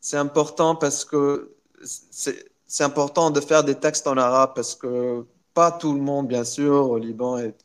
c'est 0.00 0.16
important 0.16 0.74
parce 0.76 1.04
que 1.04 1.54
c'est 1.82 2.84
important 2.84 3.30
de 3.30 3.40
faire 3.40 3.64
des 3.64 3.74
textes 3.74 4.06
en 4.06 4.16
arabe 4.16 4.52
parce 4.54 4.74
que 4.74 5.26
pas 5.54 5.72
tout 5.72 5.92
le 5.94 6.00
monde, 6.00 6.28
bien 6.28 6.44
sûr, 6.44 6.90
au 6.90 6.98
Liban 6.98 7.38
est, 7.38 7.56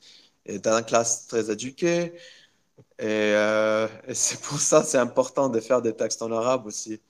est 0.45 0.60
dans 0.60 0.78
une 0.78 0.86
classe 0.86 1.28
très 1.28 1.52
éduquée. 1.52 2.13
Et, 3.00 3.04
euh, 3.06 3.88
et 4.08 4.13
c'est 4.15 4.39
pour 4.41 4.60
ça 4.60 4.84
c'est 4.84 4.98
important 4.98 5.50
de 5.50 5.60
faire 5.60 5.82
des 5.82 5.93
textes 5.95 6.21
en 6.21 6.32
arabe 6.32 6.65
aussi. 6.67 7.02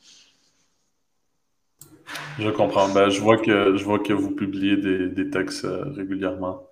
Je 2.39 2.49
comprends. 2.49 2.89
Ben, 2.89 3.09
je, 3.09 3.21
vois 3.21 3.37
que, 3.37 3.75
je 3.75 3.83
vois 3.83 3.99
que 3.99 4.13
vous 4.13 4.31
publiez 4.31 4.77
des, 4.77 5.09
des 5.09 5.29
textes 5.29 5.65
euh, 5.65 5.85
régulièrement. 5.95 6.67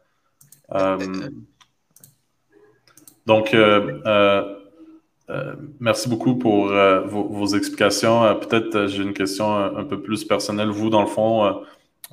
Euh, 0.73 0.97
donc, 3.25 3.53
euh, 3.53 4.55
merci 5.79 6.09
beaucoup 6.09 6.35
pour 6.35 6.67
vos, 6.67 7.27
vos, 7.29 7.47
explications. 7.55 8.35
Peut-être 8.39 8.87
j'ai 8.87 9.03
une 9.03 9.13
question 9.13 9.55
un, 9.55 9.85
peu 9.85 10.01
plus 10.01 10.25
personnelle. 10.25 10.69
Vous, 10.69 10.89
dans 10.89 11.01
le 11.01 11.07
fond, 11.07 11.63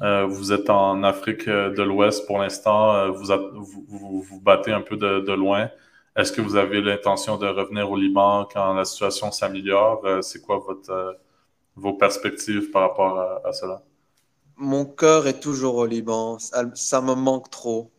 vous 0.01 0.53
êtes 0.53 0.71
en 0.71 1.03
Afrique 1.03 1.49
de 1.49 1.83
l'Ouest 1.83 2.27
pour 2.27 2.39
l'instant. 2.39 3.11
Vous, 3.11 3.27
vous, 4.23 4.41
battez 4.41 4.73
un 4.73 4.83
peu 4.83 4.97
de 4.97 5.33
loin. 5.33 5.69
Est-ce 6.17 6.31
que 6.31 6.41
vous 6.41 6.55
avez 6.55 6.81
l'intention 6.81 7.39
de 7.39 7.47
revenir 7.47 7.91
au 7.91 7.97
Liban 7.97 8.49
quand 8.53 8.75
la 8.75 8.85
situation 8.85 9.33
s'améliore? 9.33 10.05
C'est 10.23 10.41
quoi 10.41 10.59
votre 10.59 11.19
vos 11.77 11.95
perspectives 11.95 12.71
par 12.71 12.83
rapport 12.83 13.19
à, 13.45 13.53
cela? 13.53 13.83
Mon 14.57 14.85
cœur 14.85 15.27
est 15.27 15.41
toujours 15.41 15.77
au 15.77 15.87
Liban. 15.87 16.39
Ça, 16.39 17.01
me 17.01 17.15
manque 17.15 17.51
trop. 17.51 17.91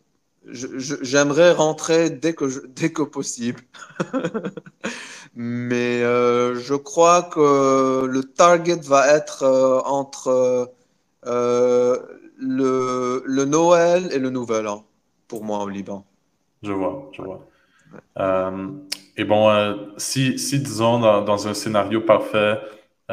J'aimerais 0.44 1.52
rentrer 1.52 2.10
dès 2.10 2.34
que, 2.34 2.66
dès 2.68 2.92
que 2.92 3.02
possible. 3.02 3.60
Mais 5.34 6.02
euh, 6.02 6.54
je 6.56 6.74
crois 6.74 7.22
que 7.22 8.04
le 8.04 8.22
target 8.22 8.80
va 8.82 9.08
être 9.08 9.44
euh, 9.44 9.80
entre 9.84 10.70
euh, 11.26 11.98
le, 12.36 13.22
le, 13.24 13.44
Noël 13.44 14.10
et 14.12 14.18
le 14.18 14.28
Nouvel 14.30 14.68
An 14.68 14.84
pour 15.28 15.44
moi 15.44 15.62
au 15.62 15.68
Liban. 15.68 16.04
Je 16.62 16.72
vois, 16.72 17.10
je 17.12 17.22
vois. 17.22 17.40
et 19.16 19.24
bon, 19.24 19.76
si, 19.96 20.38
si, 20.38 20.60
disons, 20.60 21.00
dans 21.22 21.48
un 21.48 21.54
scénario 21.54 22.02
parfait, 22.02 22.58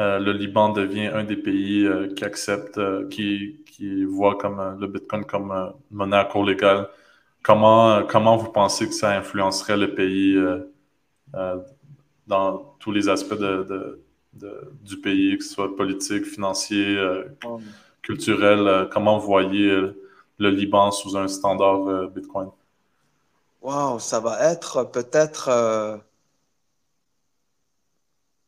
euh, 0.00 0.18
le 0.18 0.32
Liban 0.32 0.70
devient 0.70 1.08
un 1.08 1.24
des 1.24 1.36
pays 1.36 1.84
euh, 1.84 2.08
qui 2.14 2.24
accepte, 2.24 2.78
euh, 2.78 3.06
qui, 3.08 3.62
qui 3.66 4.04
voit 4.04 4.36
comme 4.36 4.78
le 4.80 4.86
Bitcoin 4.86 5.24
comme 5.26 5.74
monnaie 5.90 6.16
à 6.16 6.24
cours 6.24 6.44
légal. 6.44 6.88
Comment, 7.42 8.02
comment 8.04 8.36
vous 8.36 8.50
pensez 8.50 8.86
que 8.86 8.94
ça 8.94 9.10
influencerait 9.12 9.76
le 9.76 9.94
pays 9.94 10.38
dans 12.26 12.76
tous 12.78 12.92
les 12.92 13.08
aspects 13.08 13.34
du 14.34 14.96
pays, 15.00 15.38
que 15.38 15.44
ce 15.44 15.54
soit 15.54 15.74
politique, 15.74 16.26
financier, 16.26 16.98
culturel? 18.02 18.88
comment 18.92 19.18
vous 19.18 19.38
le 19.38 20.50
Liban 20.50 20.90
sous 20.90 21.16
un 21.16 21.28
standard 21.28 22.10
Bitcoin? 22.10 22.50
Wow, 23.62 23.98
ça 23.98 24.20
va 24.20 24.52
être 24.52 24.84
peut-être 24.84 26.02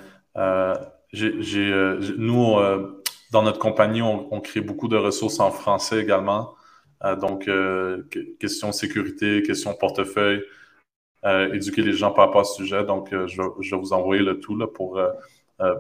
nous, 2.18 2.56
dans 3.32 3.44
notre 3.44 3.60
compagnie, 3.60 4.02
on, 4.02 4.42
crée 4.42 4.62
beaucoup 4.62 4.88
de 4.88 4.98
ressources 4.98 5.40
en 5.40 5.52
français 5.52 6.02
également. 6.02 6.54
Donc, 7.22 7.50
question 8.40 8.72
sécurité, 8.72 9.44
question 9.44 9.74
portefeuille, 9.74 10.44
éduquer 11.54 11.82
les 11.82 11.94
gens 11.94 12.12
par 12.12 12.28
rapport 12.28 12.42
à 12.42 12.44
ce 12.44 12.56
sujet. 12.56 12.84
Donc, 12.84 13.10
je, 13.12 13.42
je, 13.60 13.76
vais 13.76 13.82
vous 13.82 13.94
envoyer 13.94 14.24
le 14.24 14.40
tout 14.40 14.58
là, 14.58 14.68
pour 14.68 15.00
euh, 15.62 15.76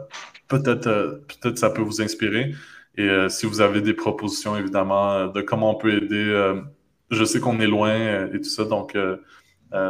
peut-être 0.47 0.87
euh, 0.87 1.17
peut-être 1.27 1.57
ça 1.57 1.69
peut 1.69 1.81
vous 1.81 2.01
inspirer. 2.01 2.53
Et 2.95 3.03
euh, 3.07 3.29
si 3.29 3.45
vous 3.45 3.61
avez 3.61 3.81
des 3.81 3.93
propositions, 3.93 4.57
évidemment, 4.57 5.27
de 5.27 5.41
comment 5.41 5.71
on 5.71 5.75
peut 5.75 5.93
aider, 5.93 6.53
je 7.11 7.23
sais 7.23 7.39
qu'on 7.39 7.59
est 7.59 7.67
loin 7.67 8.27
et 8.33 8.41
tout 8.41 8.49
ça, 8.49 8.65
donc 8.65 8.97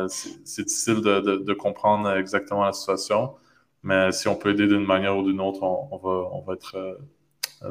c'est 0.10 0.64
difficile 0.66 1.02
de, 1.02 1.54
comprendre 1.54 2.12
exactement 2.12 2.66
la 2.66 2.74
situation. 2.74 3.36
Mais 3.84 4.12
si 4.12 4.28
on 4.28 4.36
peut 4.36 4.50
aider 4.50 4.68
d'une 4.68 4.86
manière 4.86 5.18
ou 5.18 5.24
d'une 5.24 5.40
autre, 5.40 5.64
on, 5.64 5.98
va, 5.98 6.30
on 6.34 6.42
va 6.42 6.54
être, 6.56 7.00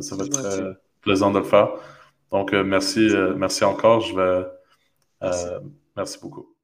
ça 0.00 0.16
va 0.16 0.24
être 0.24 0.78
plaisant 1.02 1.30
de 1.30 1.38
le 1.40 1.44
faire. 1.44 1.68
Donc, 2.32 2.52
merci, 2.52 3.08
merci 3.36 3.64
encore. 3.64 4.00
Je 4.00 4.14
vais, 4.16 4.46
merci 5.96 6.18
beaucoup. 6.20 6.55